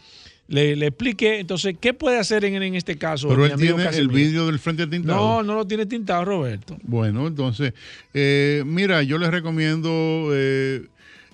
[0.48, 3.30] Le, le expliqué, entonces, ¿qué puede hacer en, en este caso?
[3.30, 5.18] Pero él tiene el vídeo del frente tintado.
[5.18, 6.78] No, no lo tiene tintado, Roberto.
[6.84, 7.74] Bueno, entonces,
[8.14, 10.82] eh, mira, yo les recomiendo eh,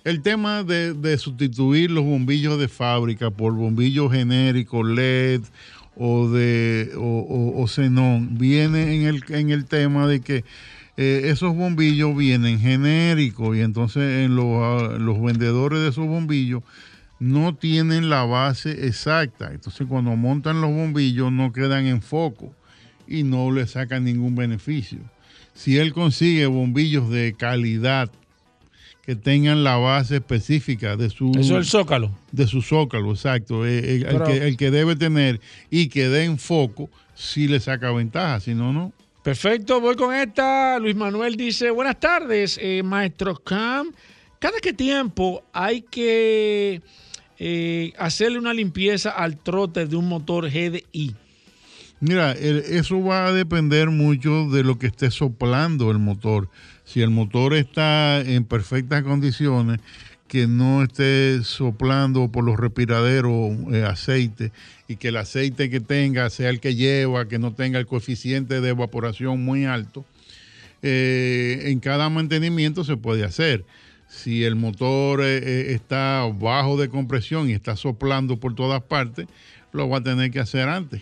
[0.08, 5.42] el tema de, de sustituir los bombillos de fábrica por bombillos genéricos, LED
[5.98, 8.38] o de o, xenón.
[8.38, 10.46] Viene en el, en el tema de que
[10.96, 16.64] eh, esos bombillos vienen genéricos y entonces en los, ah, los vendedores de esos bombillos
[17.20, 19.52] no tienen la base exacta.
[19.54, 22.56] Entonces cuando montan los bombillos no quedan en foco
[23.10, 25.00] y no le sacan ningún beneficio.
[25.54, 28.10] Si él consigue bombillos de calidad
[29.08, 32.12] que tengan la base específica de su, Eso es el zócalo.
[32.34, 35.40] de su zócalo, exacto, eh, eh, el, Pero- que, el que debe tener
[35.72, 38.92] y que dé en foco, sí le saca ventaja, si no, no.
[39.24, 40.78] Perfecto, voy con esta.
[40.80, 43.94] Luis Manuel dice, buenas tardes, eh, maestro Cam.
[44.40, 46.82] Cada qué tiempo hay que
[47.40, 51.16] eh, hacerle una limpieza al trote de un motor GDI.
[52.02, 56.50] Mira, eso va a depender mucho de lo que esté soplando el motor.
[56.88, 59.82] Si el motor está en perfectas condiciones,
[60.30, 64.54] que no esté soplando por los respiraderos eh, aceite
[64.88, 68.62] y que el aceite que tenga sea el que lleva, que no tenga el coeficiente
[68.62, 70.06] de evaporación muy alto,
[70.82, 73.66] eh, en cada mantenimiento se puede hacer.
[74.08, 79.28] Si el motor eh, está bajo de compresión y está soplando por todas partes,
[79.74, 81.02] lo va a tener que hacer antes.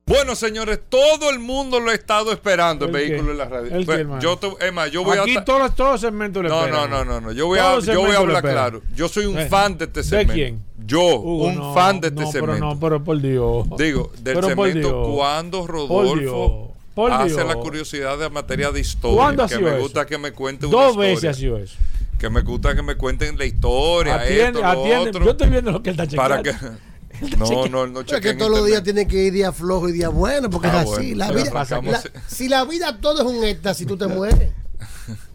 [0.08, 3.74] Bueno, señores, todo el mundo lo ha estado esperando el vehículo en la radio.
[3.74, 6.48] ¿El Pues, qué, yo te- más, yo voy Aquí a todos, todos los segmentos le
[6.48, 6.88] No, esperan.
[6.90, 7.32] no, no, no, no.
[7.32, 8.82] Yo voy a, Todos yo voy a hablar claro.
[8.94, 10.32] Yo soy un fan de este ¿de segmento.
[10.34, 10.64] quién?
[10.86, 12.54] Yo, Hugo, un no, fan de este no, segmento.
[12.54, 13.66] Pero no, pero por Dios.
[13.76, 16.75] Digo, del Pero segmento cuando Por Rodolfo Dios.
[16.96, 17.46] Por hace Dios.
[17.46, 19.44] la curiosidad de materia de ¿Cuándo historia.
[19.44, 19.82] ha Que sido me eso?
[19.82, 21.10] gusta que me cuente una Dos historia.
[21.10, 21.76] veces ha sido eso.
[22.18, 25.10] Que me gusta que me cuenten la historia, Atiende, esto, lo atiende.
[25.10, 25.24] otro.
[25.26, 26.34] Yo estoy viendo lo que él está chequeando.
[26.34, 26.56] para que...
[27.38, 29.92] No, no, no Pero es que todos los días tienen que ir día flojo y
[29.92, 31.14] día bueno, porque Ah, es así.
[31.14, 31.16] bueno.
[31.16, 34.50] la vida, pasamos- la- si la vida todo es un éxtasis, tú te mueres.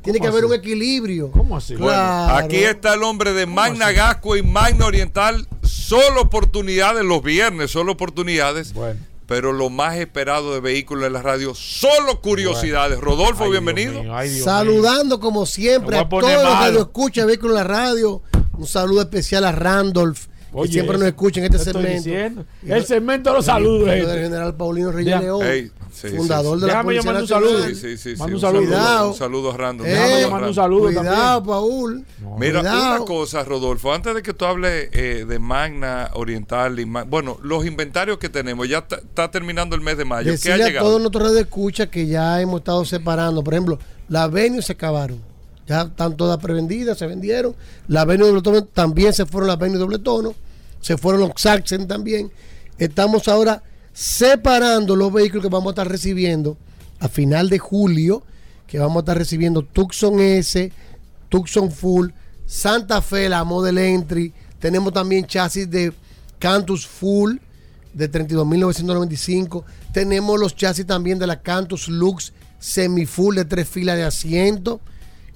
[0.03, 0.53] Tiene que haber así?
[0.53, 1.31] un equilibrio.
[1.31, 1.73] ¿Cómo así?
[1.75, 2.35] Bueno, Claro.
[2.45, 5.47] aquí está el hombre de Magna Gasco y Magna Oriental.
[5.63, 8.73] Solo oportunidades los viernes, solo oportunidades.
[8.73, 8.99] Bueno.
[9.31, 12.99] Pero lo más esperado de vehículos en la radio, solo curiosidades.
[12.99, 14.03] Rodolfo, Ay, Dios bienvenido.
[14.03, 14.43] mío, ay, Dios mío.
[14.43, 16.65] Saludando como siempre a todos los malo.
[16.65, 18.21] radioescuchas de Vehículos en la Radio.
[18.57, 21.89] Un saludo especial a Randolph, que Oye, siempre nos eso, escucha en este segmento.
[22.03, 22.45] diciendo.
[22.67, 23.87] El lo- segmento de los saludos.
[23.87, 25.19] lo del general Paulino Reyes.
[25.21, 25.71] León.
[25.93, 26.61] Sí, fundador sí.
[26.61, 27.65] de la Déjame Policía llamar un saludo.
[27.65, 28.61] Sí, sí, sí, sí, Manda un un saludo.
[28.65, 29.07] Cuidado.
[29.09, 29.87] Un saludo random.
[29.87, 30.53] Eh, Déjame llamar un random.
[30.55, 31.05] saludo Cuidado,
[31.37, 31.45] también.
[31.45, 32.05] Paul.
[32.39, 32.95] Mira, Cuidado.
[32.97, 37.37] una cosa, Rodolfo, antes de que tú hables eh, de Magna Oriental, y Ma- bueno,
[37.41, 40.23] los inventarios que tenemos, ya está, terminando el mes de mayo.
[40.25, 40.87] ¿Qué ha Decirle a llegado?
[40.87, 43.43] todos nuestros redes de escucha que ya hemos estado separando.
[43.43, 45.19] Por ejemplo, las venues se acabaron.
[45.67, 47.55] Ya están todas prevendidas, se vendieron.
[47.87, 50.33] Las venues doble tono también se fueron las venues doble tono.
[50.81, 52.31] Se fueron los Saxen también.
[52.77, 53.61] Estamos ahora
[53.93, 56.57] separando los vehículos que vamos a estar recibiendo
[56.99, 58.23] a final de julio.
[58.67, 60.71] Que vamos a estar recibiendo Tucson S,
[61.27, 62.11] Tucson Full,
[62.45, 64.33] Santa Fe, la Model Entry.
[64.59, 65.93] Tenemos también chasis de
[66.39, 67.37] Cantus Full
[67.93, 69.63] de 32.995.
[69.93, 74.79] Tenemos los chasis también de la Cantus Lux semi-full de tres filas de asiento.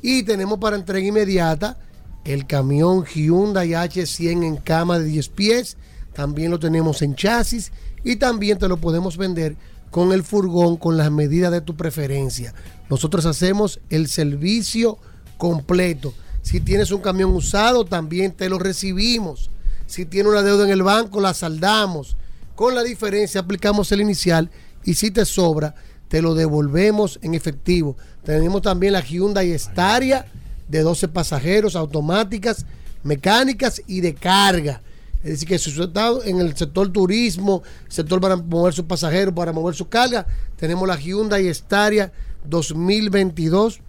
[0.02, 1.78] Y tenemos para entrega inmediata
[2.24, 5.78] el camión Hyundai H100 en cama de 10 pies.
[6.14, 7.72] También lo tenemos en chasis.
[8.06, 9.58] Y también te lo podemos vender
[9.92, 12.54] con el furgón con las medidas de tu preferencia.
[12.90, 14.98] Nosotros hacemos el servicio
[15.38, 16.14] completo.
[16.42, 19.50] Si tienes un camión usado, también te lo recibimos.
[19.88, 22.16] Si tiene una deuda en el banco, la saldamos.
[22.56, 24.50] Con la diferencia, aplicamos el inicial
[24.84, 25.76] y si te sobra,
[26.08, 27.98] te lo devolvemos en efectivo.
[28.24, 30.28] Tenemos también la Hyundai Staria
[30.68, 32.66] de 12 pasajeros, automáticas,
[33.04, 34.82] mecánicas y de carga.
[35.26, 39.74] Es decir, que está en el sector turismo, sector para mover sus pasajeros, para mover
[39.74, 42.14] su carga, tenemos la Hyundai Staria
[42.48, 43.80] 2022,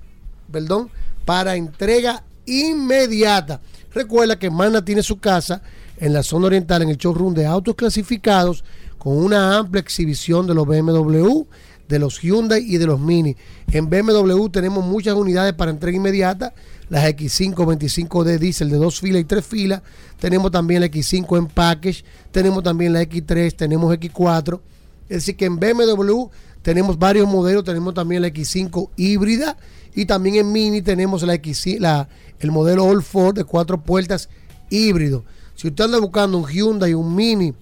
[0.51, 0.89] perdón,
[1.27, 3.61] para entrega inmediata.
[3.93, 5.61] Recuerda que Mana tiene su casa
[5.99, 8.65] en la zona oriental, en el showroom de autos clasificados,
[8.97, 11.43] con una amplia exhibición de los BMW,
[11.87, 13.37] de los Hyundai y de los Mini.
[13.71, 16.55] En BMW tenemos muchas unidades para entrega inmediata,
[16.89, 19.83] las X5 25D diésel de dos filas y tres filas.
[20.21, 24.61] Tenemos también la X5 en package, tenemos también la X3, tenemos X4.
[25.09, 26.27] Es decir, que en BMW
[26.63, 29.57] tenemos varios modelos, tenemos también la X5 híbrida
[29.95, 32.09] y también en Mini tenemos la X, la,
[32.39, 34.29] el modelo All Ford de cuatro puertas
[34.69, 35.25] híbrido.
[35.55, 37.55] Si usted anda buscando un Hyundai, un Mini,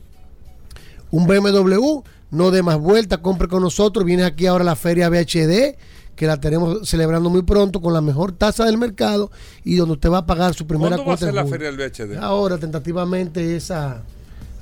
[1.11, 4.05] un BMW, no dé más vuelta, compre con nosotros.
[4.05, 5.77] Viene aquí ahora la feria BHD,
[6.17, 9.31] que la tenemos celebrando muy pronto con la mejor tasa del mercado
[9.65, 11.59] y donde usted va a pagar su primera ¿Cuándo va a cuota ser la julio.
[11.59, 12.23] feria del VHD?
[12.23, 14.03] Ahora, tentativamente, es a,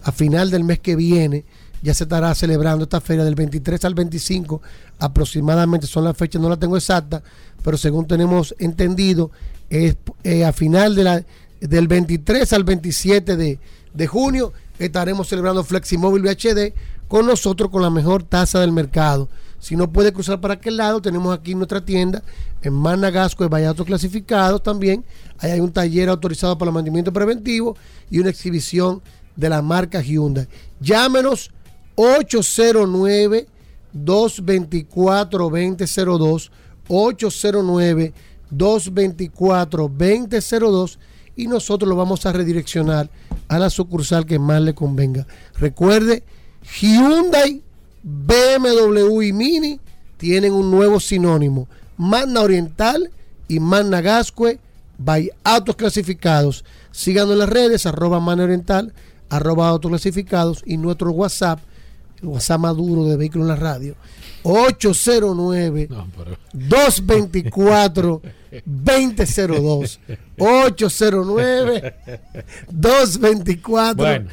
[0.02, 1.44] a final del mes que viene.
[1.82, 4.62] Ya se estará celebrando esta feria del 23 al 25.
[4.98, 7.22] Aproximadamente son las fechas, no la tengo exacta,
[7.64, 9.30] pero según tenemos entendido,
[9.68, 11.24] es eh, a final de la,
[11.60, 13.58] del 23 al 27 de,
[13.94, 16.72] de junio estaremos celebrando Fleximóvil VHD
[17.08, 19.28] con nosotros con la mejor tasa del mercado.
[19.62, 22.20] Si no puede cruzar para aquel lado, tenemos aquí nuestra tienda
[22.62, 25.04] en Managasco de Vallatos Clasificados también.
[25.38, 27.76] Ahí hay un taller autorizado para el mantenimiento preventivo
[28.10, 29.00] y una exhibición
[29.36, 30.48] de la marca Hyundai.
[30.80, 31.52] Llámenos
[31.94, 33.46] 809
[33.92, 36.50] 224 2002
[36.88, 38.14] 809
[38.50, 40.98] 224 2002
[41.36, 43.08] y nosotros lo vamos a redireccionar
[43.46, 45.24] a la sucursal que más le convenga.
[45.54, 46.24] Recuerde,
[46.80, 47.62] Hyundai,
[48.02, 49.80] BMW y Mini
[50.16, 51.68] tienen un nuevo sinónimo.
[51.96, 53.10] Magna Oriental
[53.48, 54.58] y Magna Gascue
[54.98, 56.64] by Autos Clasificados.
[56.90, 58.92] Síganos en las redes, arroba Magna Oriental,
[59.30, 61.60] arroba Autos Clasificados y nuestro WhatsApp,
[62.20, 63.94] el WhatsApp maduro de Vehículos en la Radio,
[64.44, 68.22] 809 No, pero- 224
[68.64, 70.00] 2002
[70.38, 71.94] 809
[72.70, 74.28] 224 Bueno.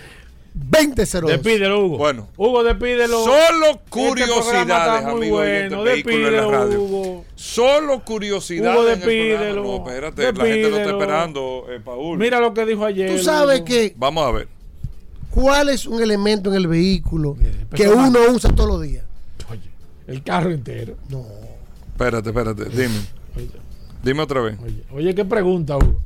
[0.54, 1.97] 2002 Despídelo, Hugo.
[1.97, 2.28] Bueno.
[2.38, 3.24] Hugo, despídelo.
[3.24, 5.84] Solo Este curiosidades, muy amigo bueno.
[5.84, 6.82] Despídelo, radio.
[6.82, 7.26] Hugo.
[7.36, 8.76] Solo curiosidades.
[8.80, 9.64] Hugo, despídelo.
[9.64, 12.18] No, espérate, la gente lo está esperando, eh, Paul.
[12.18, 13.16] Mira lo que dijo ayer.
[13.16, 13.66] tú sabes Hugo.
[13.66, 14.47] que Vamos a ver.
[15.30, 19.05] cuál es un elemento en el vehículo Mire, que uno usa todos los días
[19.51, 19.62] Oye,
[20.08, 20.96] el carro entero.
[21.09, 21.26] no
[21.92, 22.66] Espérate, espérate.
[22.66, 23.00] Dime.
[23.36, 23.50] Oye,
[24.01, 24.58] Dime otra vez.
[24.63, 26.00] oye, oye, qué pregunta, Hugo.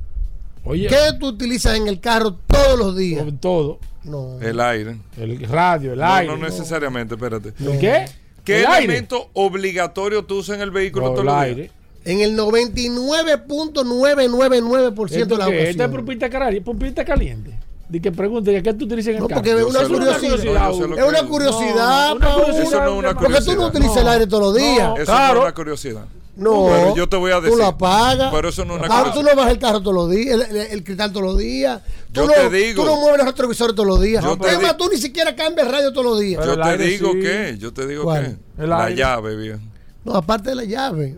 [0.65, 3.23] Oye, ¿qué tú utilizas en el carro todos los días?
[3.41, 3.79] todo.
[4.03, 4.97] no El aire.
[5.17, 6.35] El radio, el No, aire.
[6.35, 7.53] no necesariamente, espérate.
[7.59, 8.05] ¿El ¿Qué?
[8.43, 8.85] ¿Qué el aire.
[8.85, 11.45] elemento obligatorio tú usas en el vehículo No, todos el los días?
[11.57, 11.71] aire.
[12.05, 15.69] en el 99.999% de ¿Esto la qué?
[15.69, 16.61] ¿Esta es ocasión pumpita caliente?
[16.61, 17.59] ¿Pumpita caliente?
[17.89, 19.41] Di que pregunte, ¿qué tú utilizas en el No, carro?
[19.41, 20.43] porque es una no curiosidad.
[20.43, 22.27] No, es una que- curiosidad No.
[22.27, 24.95] Eso no es una Porque porque tú no utilizas el aire todos los días No.
[24.97, 25.33] Eso Claro.
[25.33, 26.05] no es una curiosidad.
[26.35, 27.51] No Pero yo te voy a decir.
[27.51, 29.35] tú lo apagas Pero eso no es una Ahora tú curiosidad.
[29.35, 31.81] no vas el carro todos los días, el, el- el cristal todos los días.
[32.11, 32.83] Tú Yo no, te digo.
[32.83, 34.23] Tú no mueves los retrovisores todos los días.
[34.23, 36.39] Yo te es más, tú ni siquiera cambias el radio todos los días.
[36.41, 37.19] Pero Yo te aire digo sí.
[37.21, 38.37] que, yo te digo ¿Cuál?
[38.57, 38.63] que.
[38.63, 38.97] El La aire.
[38.99, 39.59] llave, viejo.
[40.05, 41.17] No, aparte de la llave.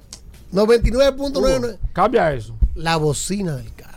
[0.53, 1.57] 99.9.
[1.57, 2.55] Hugo, Cambia eso.
[2.75, 3.95] La bocina del carro.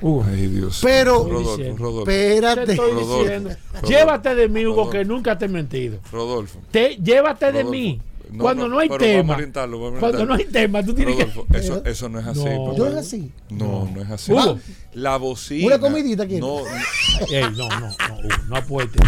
[0.00, 0.24] Hugo.
[0.28, 0.80] Ay, Dios.
[0.82, 1.76] Pero- Rodolfo.
[1.78, 2.04] Rodolfo.
[2.04, 2.72] Te Espérate.
[2.72, 3.48] estoy Rodolfo, diciendo.
[3.72, 4.90] Rodolfo, Llévate de mí, Hugo, Rodolfo.
[4.92, 5.98] que nunca te he mentido.
[6.12, 6.60] Rodolfo.
[6.70, 8.00] Te, llévate de mí.
[8.30, 9.18] No, Cuando no, no, hay pero tema.
[9.18, 11.58] vamos a orientarlo, vamos a cuando no hay tema, tú tienes Rodolfo, que.
[11.58, 12.44] eso, eso no es así.
[12.44, 12.64] No.
[12.64, 12.78] papá.
[12.78, 13.32] No es así.
[13.50, 14.32] No, no es así.
[14.32, 14.58] Hugo.
[14.94, 15.66] La bocina.
[15.66, 16.40] Una comidita, ¿quieres?
[16.40, 16.58] No,
[17.30, 17.86] Ey, no, no, no,
[18.18, 18.98] Hugo, no apueste.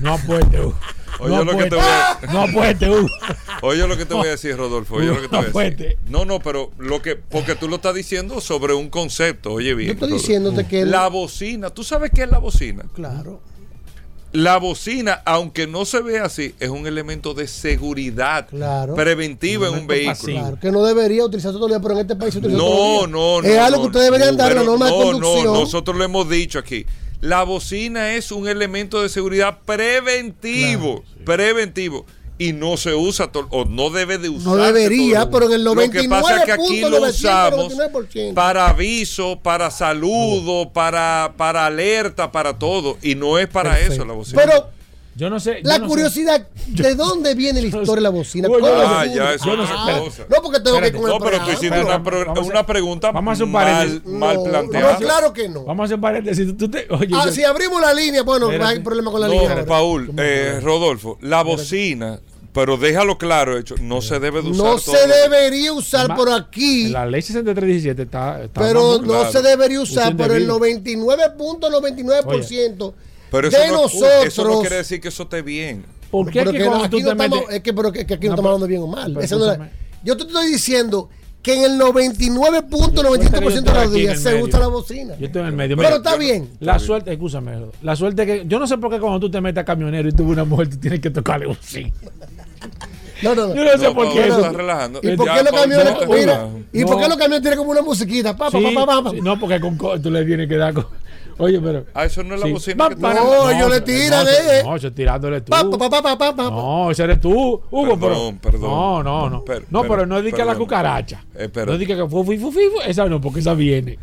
[0.00, 0.78] No apueste, Hugo.
[1.18, 2.26] Oye, no lo que te apueste.
[2.26, 3.08] voy a- No apueste, Hugo.
[3.62, 4.96] Oye lo que te voy a decir, Rodolfo.
[4.96, 5.98] Oye lo que te voy a decir.
[6.10, 9.52] No, no, pero lo que, porque tú lo estás diciendo sobre un concepto.
[9.54, 9.86] Oye bien.
[9.88, 10.26] Yo estoy Rodolfo.
[10.26, 10.84] diciéndote que.
[10.84, 12.84] La bocina, ¿tú sabes qué es la bocina?
[12.92, 13.40] Claro.
[14.32, 18.94] La bocina, aunque no se ve así, es un elemento de seguridad Claro.
[18.94, 20.32] preventiva en un vehículo.
[20.34, 22.68] Claro, que no debería utilizarse todo el día, pero en este país se utiliza todo
[22.68, 23.16] No, el día.
[23.16, 23.48] no, no.
[23.48, 25.44] Es algo no, que ustedes deberían dar pero la norma de no, conducción.
[25.44, 26.84] No, nosotros lo hemos dicho aquí.
[27.22, 31.02] La bocina es un elemento de seguridad preventivo.
[31.24, 32.04] Preventivo.
[32.38, 34.48] Y no se usa, o no debe de usarse.
[34.48, 37.08] No debería, pero en el Lo que pasa es que aquí lo 99.999%.
[37.10, 37.74] usamos
[38.34, 42.98] para aviso, para saludo, para, para alerta, para todo.
[43.02, 43.94] Y no es para Perfecto.
[43.94, 44.42] eso la bocina.
[44.44, 44.75] Pero
[45.16, 45.60] Yo no sé.
[45.62, 45.88] la no sé.
[45.88, 48.48] curiosidad, ¿de dónde viene la historia de la bocina?
[48.48, 49.74] ¿Cómo no Ah, ya, eso no es sé,
[50.04, 50.26] cosa.
[50.28, 50.92] No, porque tengo que Espérate.
[50.92, 54.04] con el No, pero tú hiciste una, una pregunta vamos a hacer un mal, paréntesis.
[54.06, 54.92] mal No, planteada.
[54.92, 55.64] No, claro que no.
[55.64, 56.54] Vamos a hacer paréntesis.
[56.58, 58.74] Tú te, oye, Ah, yo- si abrimos la línea, bueno, Espérate.
[58.74, 59.64] hay problema con la No, línea.
[59.64, 62.20] Paul, eh, Rodolfo, la bocina,
[62.52, 64.66] pero déjalo claro, hecho, no se debe de usar.
[64.66, 68.42] No todo se debería usar por aquí, la ley 6317 está.
[68.44, 69.32] está pero no claro.
[69.32, 70.58] se debería usar por el indebido.
[70.58, 72.92] 99.99%
[73.36, 74.24] Pero eso de no, nosotros.
[74.26, 75.84] eso no quiere decir que eso esté bien.
[76.10, 77.54] ¿Por qué Pero que cuando aquí no te estamos, metes.
[77.56, 79.12] es que, pero que, que aquí no, No, estamos pero- hablando bien o mal.
[79.14, 79.70] pero Eso no es-
[80.04, 81.08] yo te estoy diciendo
[81.42, 85.16] que en el 99.95% de los días se usa la bocina.
[85.18, 85.76] Yo estoy en el medio.
[85.76, 86.50] Pero Mira, está bien.
[86.60, 87.52] La suerte, escúchame,
[87.82, 88.44] la suerte que.
[88.46, 90.44] Yo no sé por qué cuando tú te metes a camionero y tú ves una
[90.44, 91.92] mujer, tú tienes que tocarle un sí.
[93.22, 93.54] No, no, no.
[93.54, 94.52] Yo no sé No, por qué eso.
[94.52, 95.00] relajando.
[95.02, 96.48] ¿Y por qué los camiones, no mira.
[96.72, 97.00] ¿y por No.
[97.02, 98.36] qué los camiones tienen como una musiquita?
[98.36, 100.56] Pa, pa, Sí, pa, pa, pa, sí, no, porque con co- tú le tienes que
[100.56, 100.74] dar.
[100.74, 100.86] con-
[101.38, 101.84] Oye, pero.
[101.92, 102.52] Ah, eso no es la sí.
[102.52, 104.62] bocina que para- No, ellos le tiran, no, eh.
[104.64, 105.50] No, es tirándole tú.
[105.50, 106.42] Pa, pa, pa, pa, pa, pa, pa.
[106.50, 108.52] No, ese eres tú, Hugo, Perdón, pero.
[108.52, 108.70] perdón.
[108.70, 109.44] No, no, no.
[109.44, 111.24] Per- no, per- pero no es de que la cucaracha.
[111.34, 113.98] Eh, pero- no es de que fu, fu, fu, fu, esa no, porque esa viene.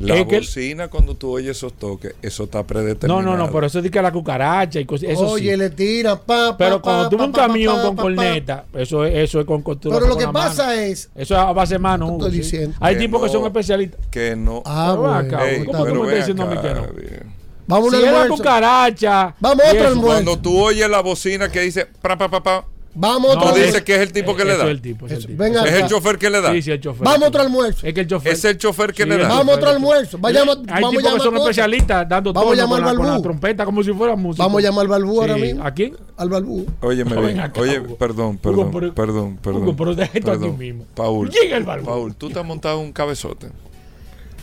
[0.00, 3.20] La Es bocina, cuando tú oyes esos toques, eso está No, predeterminado.
[3.22, 5.10] no, no, pero eso es que la cucaracha y cosas.
[5.10, 5.56] Eso Oye, sí.
[5.58, 7.90] le tiran, pa, pa, Pero cuando pa, tú ves pa, un pa, camión pa, con
[7.96, 8.02] pa, pa.
[8.02, 10.80] corneta, eso es, eso es con tú Pero lo que pasa mano.
[10.80, 11.10] es.
[11.14, 12.06] Eso es a base de mano.
[12.06, 12.36] Te estoy sí.
[12.38, 12.76] diciendo.
[12.80, 14.00] Hay Que tipos que no, son especialistas.
[14.10, 14.62] Que no.
[14.64, 15.14] Ah, Pero bueno.
[15.16, 16.86] acá, Ey, ¿cómo está tú pero me estás diciendo a mí que no?
[16.94, 17.40] bien.
[17.66, 18.42] Vamos a Si un es la almuerzo.
[18.42, 19.34] cucaracha.
[19.38, 20.06] Vamos a otro almuerzo.
[20.06, 23.52] Cuando tú oyes la bocina que dice pa, pa, pa, pa, Vamos a No, otro
[23.52, 24.64] tú es- dices que es el tipo que le da.
[24.64, 25.40] es el tipo, es el tipo.
[25.42, 26.50] venga Es el chofer que le da.
[26.52, 27.04] Sí, sí, el chofer.
[27.04, 27.86] Vamos a otro almuerzo.
[27.86, 28.32] Es que el chofer.
[28.32, 29.28] Es el chofer que Sí, le da.
[29.28, 30.18] Vamos a otro almuerzo.
[30.18, 32.96] Vayamos, Hay vamos a tipos que llamar son especialistas dando Vamos tono llamar con, la,
[32.96, 34.42] con la trompeta como si fuera música.
[34.44, 35.40] Vamos a llamar al Balbú ahora Sí.
[35.40, 35.64] mismo.
[35.64, 35.96] ¿A quién?
[36.16, 36.66] Al Balbú.
[36.82, 37.08] No, bien.
[37.08, 37.96] ven Oye, Hugo.
[37.96, 39.62] perdón, Hugo, perdón, pero- perdón, perdón.
[39.62, 40.58] Hugo, pero deja esto aquí perdón.
[40.58, 40.84] mismo.
[40.96, 41.86] Paul, Llega el Balbú.
[41.86, 43.46] Paul, tú te has montado un cabezote.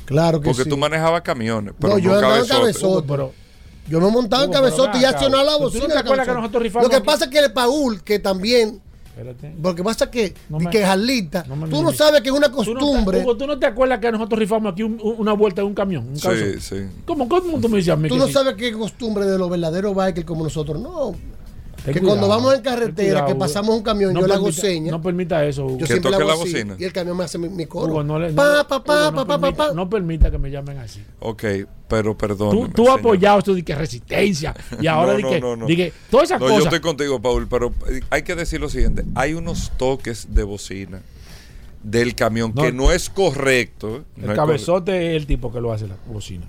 [0.06, 0.69] Claro que Porque sí.
[0.69, 3.07] tú manejabas camiones, pero No, no, yo andaba en cabezote.
[3.07, 3.47] cabezote.
[3.89, 5.85] Yo me montaba en cabezote y accionaba la ¿tú no bocina.
[5.85, 6.41] te en la acuerdas que cabezote.
[6.41, 7.05] nosotros rifamos Lo que aquí?
[7.05, 9.55] pasa es que el Paul, que también, espérate.
[9.64, 12.57] porque pasa que, No me- que Jarlita, no tú no sabes que es una ¿Tú
[12.57, 13.22] no te- costumbre.
[13.22, 15.73] Hugo, ¿tú no te acuerdas que nosotros rifamos aquí un- un- una vuelta de un
[15.73, 16.07] camión?
[16.09, 16.76] Un Sí, sí.
[17.05, 18.34] ¿Cómo, ¿Cómo tú me dices a mí Tú que no sí?
[18.34, 20.81] sabes que es costumbre de los verdaderos bikers como nosotros.
[20.81, 21.15] No.
[21.88, 24.34] Ten que cuidado, cuando vamos en carretera, cuidado, que pasamos un camión, No yo le
[24.34, 24.91] hago permita- señas.
[24.91, 25.72] No permita eso, Hugo.
[25.73, 26.76] Yo Que siempre le toque hago la así, bocina.
[26.77, 27.91] Y el camión me hace mi, mi coro.
[27.93, 29.73] Hugo, no le- no- pa, pa, pa, Hugo, no pa, pa, permita- pa.
[29.73, 31.01] no permita que me llamen así.
[31.19, 31.43] Ok,
[31.88, 32.51] pero perdón.
[32.51, 35.65] Tú, tú apoyado esto de que resistencia y ahora No, de no, que, no, no.
[35.68, 36.65] de que todas esas No, yo cosas.
[36.73, 37.73] estoy contigo, Paul, pero
[38.09, 39.03] hay que decir lo siguiente.
[39.15, 41.01] Hay unos toques de bocina
[41.84, 42.64] del camión No.
[42.64, 44.03] que no es correcto.
[44.22, 46.45] El cabezote es el tipo que lo hace la bocina.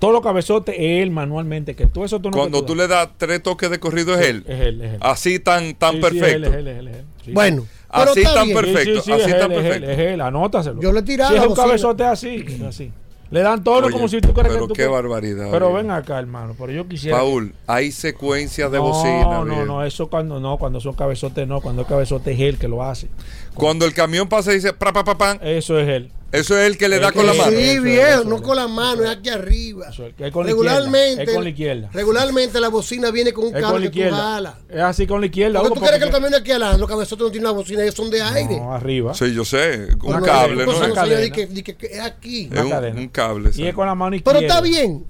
[0.00, 1.76] Todos los cabezotes es él manualmente.
[1.76, 2.36] Que todo eso tú no.
[2.38, 4.44] Cuando tú le das tres toques de corrido es él.
[4.48, 4.98] Es él, es él.
[5.00, 6.26] Así tan, tan Sí, perfecto.
[6.26, 7.04] es él, es él, es él.
[7.24, 7.32] Sí.
[7.32, 8.56] Bueno, Así tan bien.
[8.56, 9.02] perfecto.
[9.02, 9.90] Sí, sí, sí, así es está él, es él, perfecto.
[9.90, 10.80] es él, anótaselo.
[10.80, 12.90] Yo le he tirado Si es un cabezote así, así.
[13.30, 15.72] Le dan todo Oye, como si tú crees pero que tú qué crees- barbaridad, Pero
[15.72, 16.56] ven acá, hermano.
[16.58, 17.18] Pero yo quisiera.
[17.18, 19.22] Paul, hay secuencias de no, bocina.
[19.22, 19.66] no, bien.
[19.68, 22.82] no, eso cuando no, cuando son cabezotes no, cuando el cabezote es él que lo
[22.82, 23.06] hace.
[23.54, 26.10] Cuando el camión pasa y dice pra, pa, pa, pan, Eso es él.
[26.32, 27.50] eso es el que le da con la mano.
[27.50, 29.88] Sí, viejo, no con la mano, es aquí arriba.
[29.90, 31.90] Eso es, con la regularmente, izquierda, es con la izquierda.
[31.92, 34.16] regularmente la bocina viene con un Es con cable la que tú izquierda.
[34.16, 34.54] jalas.
[34.68, 35.60] Es así con la izquierda.
[35.60, 37.56] ¿Por qué tú crees que el camión de aquí adelante, los cabezotes no tienen una
[37.56, 38.56] bocina, ellos son de aire?
[38.56, 39.12] No, arriba.
[39.14, 40.76] Sí, yo sé, un cable, ¿no?
[40.76, 41.34] Una cadena.
[41.34, 42.48] que- que- que es aquí.
[42.52, 43.00] Es un, cadena.
[43.00, 43.50] un cable.
[43.50, 43.68] Y ¿sabes?
[43.68, 44.38] es con la mano izquierda.
[44.40, 45.04] Pero está bien.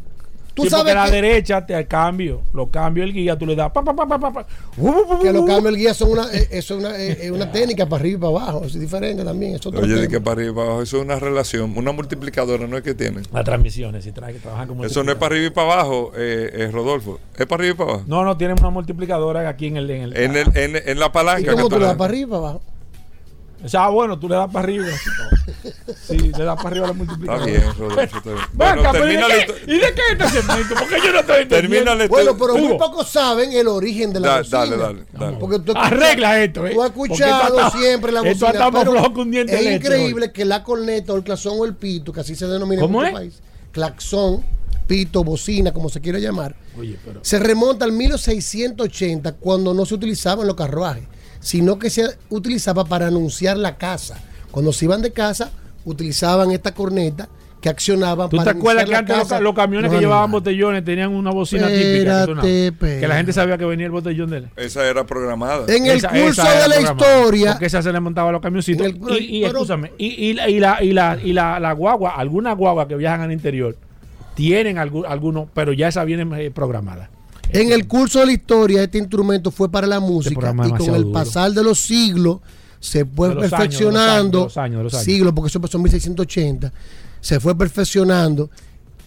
[0.60, 3.46] Tú Sí, porque sabes la que, derecha te al cambio, lo cambio el guía, tú
[3.46, 4.46] le das pa, pa, pa, pa, pa, pa.
[4.76, 5.46] Uh, uh, uh, que los uh.
[5.46, 8.20] cambios del guía son una, eso es una, eh, eh, una técnica para arriba y
[8.20, 8.64] para abajo.
[8.66, 9.54] Es diferente también.
[9.54, 11.92] Es otro Oye, de que para arriba y para abajo, eso es una relación, una
[11.92, 13.24] multiplicadora, no es que tienen.
[13.32, 16.12] Las transmisiones, si trae que trabajan como Eso no es para arriba y para abajo,
[16.16, 17.18] eh, eh, Rodolfo.
[17.38, 18.04] Es para arriba y para abajo.
[18.06, 19.90] No, no, tienen una multiplicadora aquí en el.
[19.90, 21.52] En, el, En, el, en, en la ¿Y palanca.
[21.52, 21.94] cómo que tú le das.
[21.96, 22.62] para arriba y para abajo?
[23.62, 24.86] O sea, bueno, tú le das para arriba.
[26.06, 27.48] Sí, le das para arriba la multiplicación.
[27.48, 28.00] Está bien, Rodolfo.
[28.00, 28.36] está bien.
[28.36, 30.74] Ven Bueno, acá, pero ¿y termina de qué- ¿Y de qué es este segmento?
[30.78, 31.84] Porque yo no estoy entendiendo.
[31.90, 34.58] Termina Bueno, pero muy pocos saben el origen de la Da- bocina.
[34.60, 35.36] Dale, dale, dale.
[35.38, 36.70] Porque tú Arregla esto, ¿eh?
[36.72, 38.50] Tú has escuchado está- siempre la esto bocina.
[38.50, 41.54] está más pero flojo que un diente es increíble que la corneta o el claxón
[41.58, 43.12] o el pito, que así se denomina ¿Cómo en es?
[43.12, 43.42] nuestro país,
[43.72, 44.42] claxón,
[44.86, 47.20] pito, bocina, como se quiera llamar, Oye, pero.
[47.22, 51.04] se remonta al 1680 cuando no se utilizaban los carruajes,
[51.40, 54.18] sino que se utilizaba para anunciar la casa.
[54.50, 55.50] Cuando se iban de casa,
[55.84, 57.28] utilizaban esta corneta
[57.60, 59.90] que accionaban ¿Tú te para acuerdas que anunciar antes la los, ca- casa, los camiones
[59.92, 62.20] que llevaban botellones tenían una bocina típica?
[62.20, 62.48] Que, sonaba?
[62.48, 64.48] Espérate, que la gente sabía que venía el botellón de él.
[64.56, 65.66] Esa era programada.
[65.68, 68.32] En el Esa- curso esa de la programada, historia, Porque esa se le montaba a
[68.32, 68.86] los camioncitos.
[68.86, 71.72] El- y, y pero- escúchame, y, y la, y, la, y, la, y la, la
[71.72, 73.76] guagua, algunas guaguas que viajan al interior,
[74.34, 77.10] tienen algu- algunos, pero ya esa vienen eh, programadas.
[77.52, 80.94] En el curso de la historia, este instrumento fue para la música programa y con
[80.94, 81.12] el duro.
[81.12, 82.39] pasar de los siglos
[82.78, 84.39] se fue De los años, perfeccionando.
[84.39, 85.05] de los años, de los años.
[85.05, 86.72] Siglos, porque eso empezó en 1680.
[87.20, 88.51] Se fue perfeccionando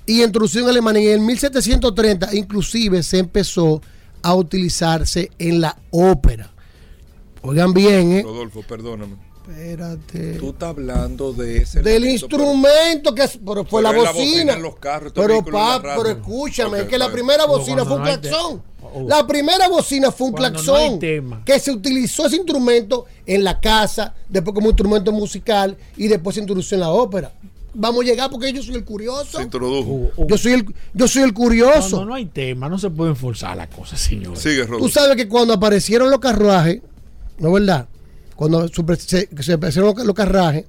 [0.06, 1.02] y introducido en Alemania.
[1.02, 3.82] Y en 1730, inclusive, se empezó
[4.22, 6.52] a utilizarse en la ópera.
[7.42, 8.22] Oigan bien, ¿eh?
[8.24, 9.16] Rodolfo, perdóname.
[9.48, 10.34] Espérate.
[10.40, 14.04] Tú estás hablando de ese Del elemento, pero- instrumento que es- pero fue Pero la
[14.04, 14.32] la bocina.
[14.32, 17.26] bocina en los carros, estos pero la pa, pero escúchame, es que la está bien.
[17.28, 18.62] primera No, bocina fue un.
[18.96, 19.06] Oh.
[19.08, 20.94] La primera bocina fue un Cuando no claxon.
[20.94, 21.42] hay tema.
[21.46, 26.42] que se utilizó ese instrumento en la casa, después como instrumento musical y después se
[26.42, 27.32] introdujo en la ópera.
[27.76, 29.38] Vamos a llegar porque yo soy el curioso.
[29.38, 29.90] Se introdujo.
[29.90, 32.02] Hugo, Hugo, Yo soy el, yo soy el curioso.
[32.02, 34.38] no, no hay tema, no se pueden forzar las cosas, señor.
[34.38, 34.90] Sigue, Tú Rodolfo.
[34.90, 36.82] sabes que cuando aparecieron los carruajes,
[37.40, 37.88] ¿no es verdad?
[38.36, 40.66] Cuando se, se aparecieron los, carruajes,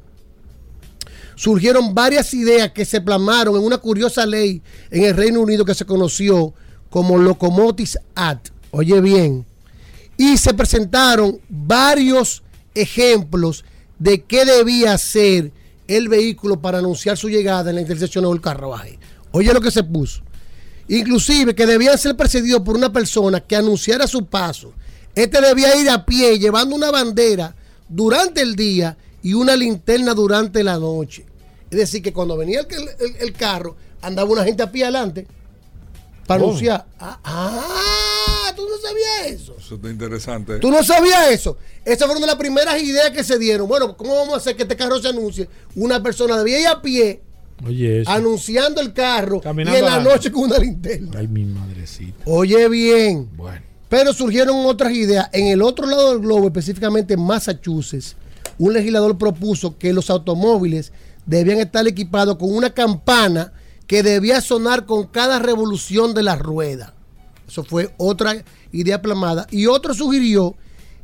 [1.34, 5.74] surgieron varias ideas que se plasmaron en una curiosa ley en el Reino Unido que
[5.74, 6.54] se conoció
[6.90, 8.50] como Locomotives Act.
[8.70, 9.46] Oye bien.
[10.16, 12.42] Y se presentaron varios
[12.74, 13.64] ejemplos
[13.98, 15.52] de qué debía ser
[15.88, 18.98] el vehículo para anunciar su llegada en la intersección del carruaje.
[19.32, 20.22] Oye lo que se puso.
[20.88, 24.72] Inclusive que debían ser precedidos por una persona que anunciara su paso.
[25.14, 27.54] Este debía ir a pie llevando una bandera
[27.88, 31.24] durante el día y una linterna durante la noche.
[31.70, 32.66] Es decir, que cuando venía el,
[32.98, 35.26] el- el carro, andaba una gente a pie adelante
[36.26, 36.46] para Oh.
[36.48, 36.86] anunciar.
[36.98, 39.56] Ah, ah, tú no sabías eso.
[39.58, 40.58] Eso está interesante.
[40.58, 41.56] Tú no sabías eso.
[41.84, 43.68] Esas fueron de las primeras ideas que se dieron.
[43.68, 45.48] Bueno, ¿cómo vamos a hacer que este carro se anuncie?
[45.76, 47.22] Una persona debía ir a pie
[47.66, 48.10] Oye, eso.
[48.10, 51.18] anunciando el carro Caminando y en la noche con una linterna.
[51.18, 52.24] Ay, mi madrecita.
[52.26, 53.28] Oye bien.
[53.36, 53.62] Bueno.
[53.94, 55.28] Pero surgieron otras ideas.
[55.32, 58.16] En el otro lado del globo, específicamente en Massachusetts,
[58.58, 60.90] un legislador propuso que los automóviles
[61.26, 63.52] debían estar equipados con una campana
[63.86, 66.92] que debía sonar con cada revolución de la rueda.
[67.46, 68.42] Eso fue otra
[68.72, 69.46] idea plasmada.
[69.52, 70.56] Y otro sugirió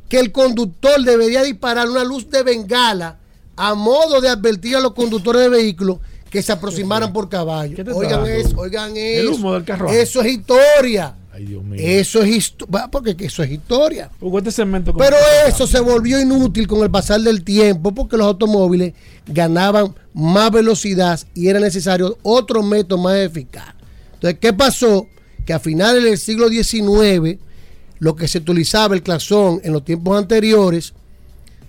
[0.09, 3.19] que el conductor debería disparar una luz de bengala
[3.55, 5.99] a modo de advertir a los conductores de vehículos
[6.29, 7.73] que se aproximaran por caballo.
[7.73, 9.35] ¿Qué te Oigan eso, oigan El eso.
[9.35, 10.01] humo del carruaje.
[10.01, 11.15] Eso es historia.
[11.33, 11.79] Ay, Dios mío.
[11.81, 12.87] Eso es historia.
[12.89, 14.09] Porque eso es historia.
[14.19, 14.93] Hugo, este segmento.
[14.93, 15.15] Pero
[15.47, 18.93] eso se volvió inútil con el pasar del tiempo porque los automóviles
[19.27, 23.73] ganaban más velocidad y era necesario otro método más eficaz.
[24.15, 25.07] Entonces, ¿qué pasó?
[25.45, 27.39] Que a finales del siglo XIX,
[27.99, 30.93] lo que se utilizaba el claxón en los tiempos anteriores,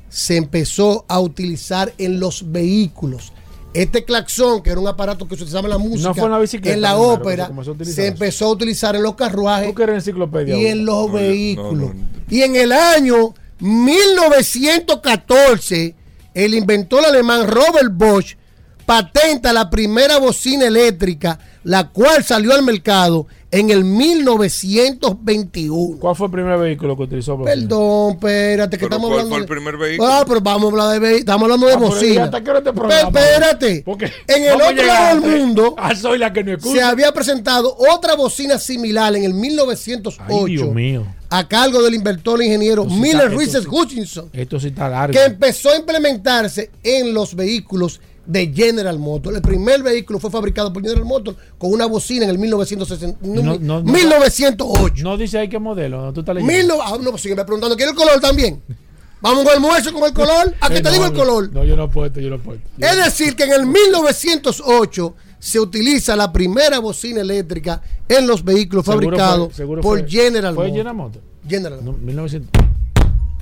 [0.09, 3.33] se empezó a utilizar en los vehículos.
[3.75, 6.39] Este claxón, que era un aparato que se utilizaba en la música, fue en la
[6.39, 7.51] bicicleta en la primero que ópera,
[7.85, 10.57] se empezó a utilizar en los carruajes Tú que eres enciclopedia.
[10.57, 11.73] y en los No, vehículos.
[11.75, 12.09] no, no.
[12.29, 15.95] Y en el año 1914,
[16.35, 18.37] el inventor alemán Robert Bosch
[18.87, 25.99] patenta la primera bocina eléctrica, la cual salió al mercado en el 1921.
[26.01, 27.41] ¿Cuál fue el primer vehículo que utilizó?
[27.43, 29.35] Perdón, espérate, que Pero estamos ¿cuál hablando.
[29.35, 30.09] fue el primer vehículo?
[30.11, 32.15] Ah, pero vamos a hablar de vehi- estamos hablando de Ah, bocina.
[32.15, 33.85] ya hasta qué hora este espérate.
[34.29, 38.15] En el otro lado del mundo Ah, soy la que no se había presentado otra
[38.15, 41.07] bocina similar en el 1908 Ay, Dios mío.
[41.29, 44.61] a cargo del inventor e ingeniero Esto sí Miller está- Reeses esto sí- Hutchinson, Esto
[44.61, 45.13] sí está largo.
[45.13, 49.37] que empezó a implementarse en los vehículos de General Motors.
[49.37, 53.43] El primer vehículo fue fabricado por General Motors con una bocina en el 1960, No,
[53.43, 53.83] no, no.
[53.83, 55.03] 1908.
[55.05, 56.01] No dice ahí qué modelo.
[56.03, 56.13] ¿no?
[56.13, 56.53] Tú estás leyendo.
[56.57, 58.63] Mil no, ah, no, pues sígueme preguntando, ¿quiere el color también?
[59.21, 60.55] Vamos con el almuerzo con el color.
[60.61, 61.53] ¿A qué Eh, te digo el color?
[61.53, 62.59] No, yo no puedo, yo no puedo.
[62.77, 68.45] Yo- Es decir, que en el 1908 se utiliza la primera bocina eléctrica en los
[68.45, 70.77] vehículos seguro fabricados fue- por fue- General ¿Fue Motors.
[70.77, 71.25] General Motors?
[71.49, 72.03] General Motors.
[72.03, 72.63] 1900.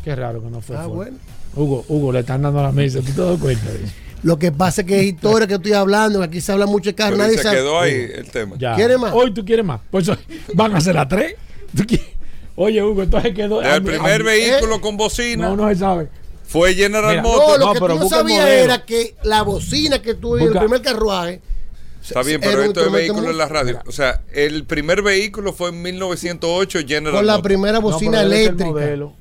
[0.05, 0.77] Qué raro que no fue.
[0.77, 0.95] Ah, Ford.
[0.97, 1.17] bueno.
[1.57, 3.01] Hugo, Hugo, le están dando la mesa.
[3.01, 3.93] ¿Tú te das cuenta de eso?
[4.23, 6.91] Lo que pasa es que es historia que estoy hablando, que aquí se habla mucho
[6.91, 7.57] de carro, Pero nadie se sabe.
[7.57, 8.57] quedó ahí el tema.
[8.59, 8.75] Ya.
[8.75, 9.13] ¿Quiere más?
[9.15, 9.81] Hoy tú quieres más.
[9.91, 10.11] Pues
[10.55, 11.35] van a ser las tres.
[11.77, 12.07] ¿Tú quieres?
[12.57, 13.63] Oye, Hugo, entonces quedó.
[13.63, 15.49] El primer vehículo con bocina.
[15.49, 16.09] No, no se sabe.
[16.47, 17.49] Fue General Mira, Motors.
[17.49, 20.49] No, lo No, que pero tú no sabías era que la bocina que tuve en
[20.53, 21.41] el primer carruaje.
[22.03, 23.67] Está bien, pero esto es vehículo en la radio.
[23.75, 27.45] Mira, O sea, el primer vehículo fue en 1908 General Con la Motors.
[27.45, 28.65] primera No, bocina ser eléctrica.
[28.71, 29.15] modelo.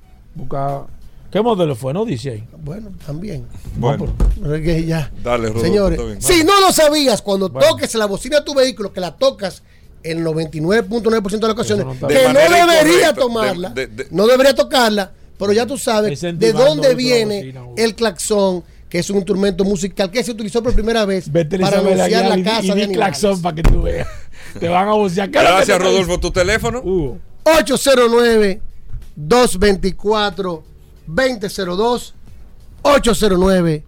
[1.31, 1.93] ¿Qué modelo fue?
[1.93, 2.43] No dice ahí.
[2.63, 3.45] Bueno, también.
[3.75, 4.07] Bueno,
[4.41, 5.11] Pero es que ya.
[5.23, 6.21] Dale, Rodolfo, Señores, bien.
[6.21, 7.67] si no lo sabías, cuando Bueno.
[7.69, 9.61] toques la bocina de tu vehículo, que la tocas
[10.01, 12.13] el 99.9% de las ocasiones, no que.
[12.13, 16.53] De no debería tomarla, de- de- de- no debería tocarla, pero ya tú sabes de
[16.53, 21.05] dónde viene bocina, el claxón, que es un instrumento musical que se utilizó por primera
[21.05, 23.19] vez Vete para anunciar la y- casa y de di animales.
[23.19, 24.07] claxon para que tú veas.
[24.59, 25.29] Te van a bucear.
[25.29, 26.19] ¿Qué es lo que Gracias, Rodolfo.
[26.19, 26.81] ¿Tu teléfono?
[26.81, 27.19] dice?
[31.09, 32.13] Hugo.
[32.83, 33.83] 809-224-2002.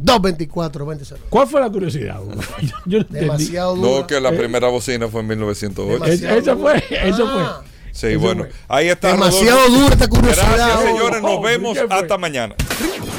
[0.00, 1.16] 809-224-2002.
[1.30, 2.34] ¿Cuál fue la curiosidad, Hugo?
[2.60, 3.20] Yo, yo no entendí.
[3.20, 4.00] Demasiado duro.
[4.00, 6.04] No, que la primera bocina fue en 1908.
[6.06, 7.62] Es- Eso fue, eso Ah.
[7.62, 7.72] fue.
[7.92, 8.44] Sí, Eso bueno.
[8.44, 8.52] fue.
[8.68, 9.12] Ahí está.
[9.12, 9.78] Demasiado Rodolfo.
[9.80, 10.52] dura esta curiosidad.
[10.56, 11.22] Gracias, señores.
[11.22, 12.54] Nos Oh, vemos hasta mañana.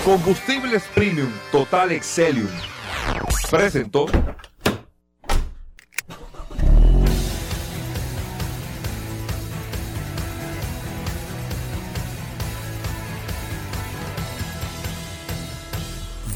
[0.04, 2.48] Combustibles Premium Total Excelium.
[3.52, 4.08] Presentó.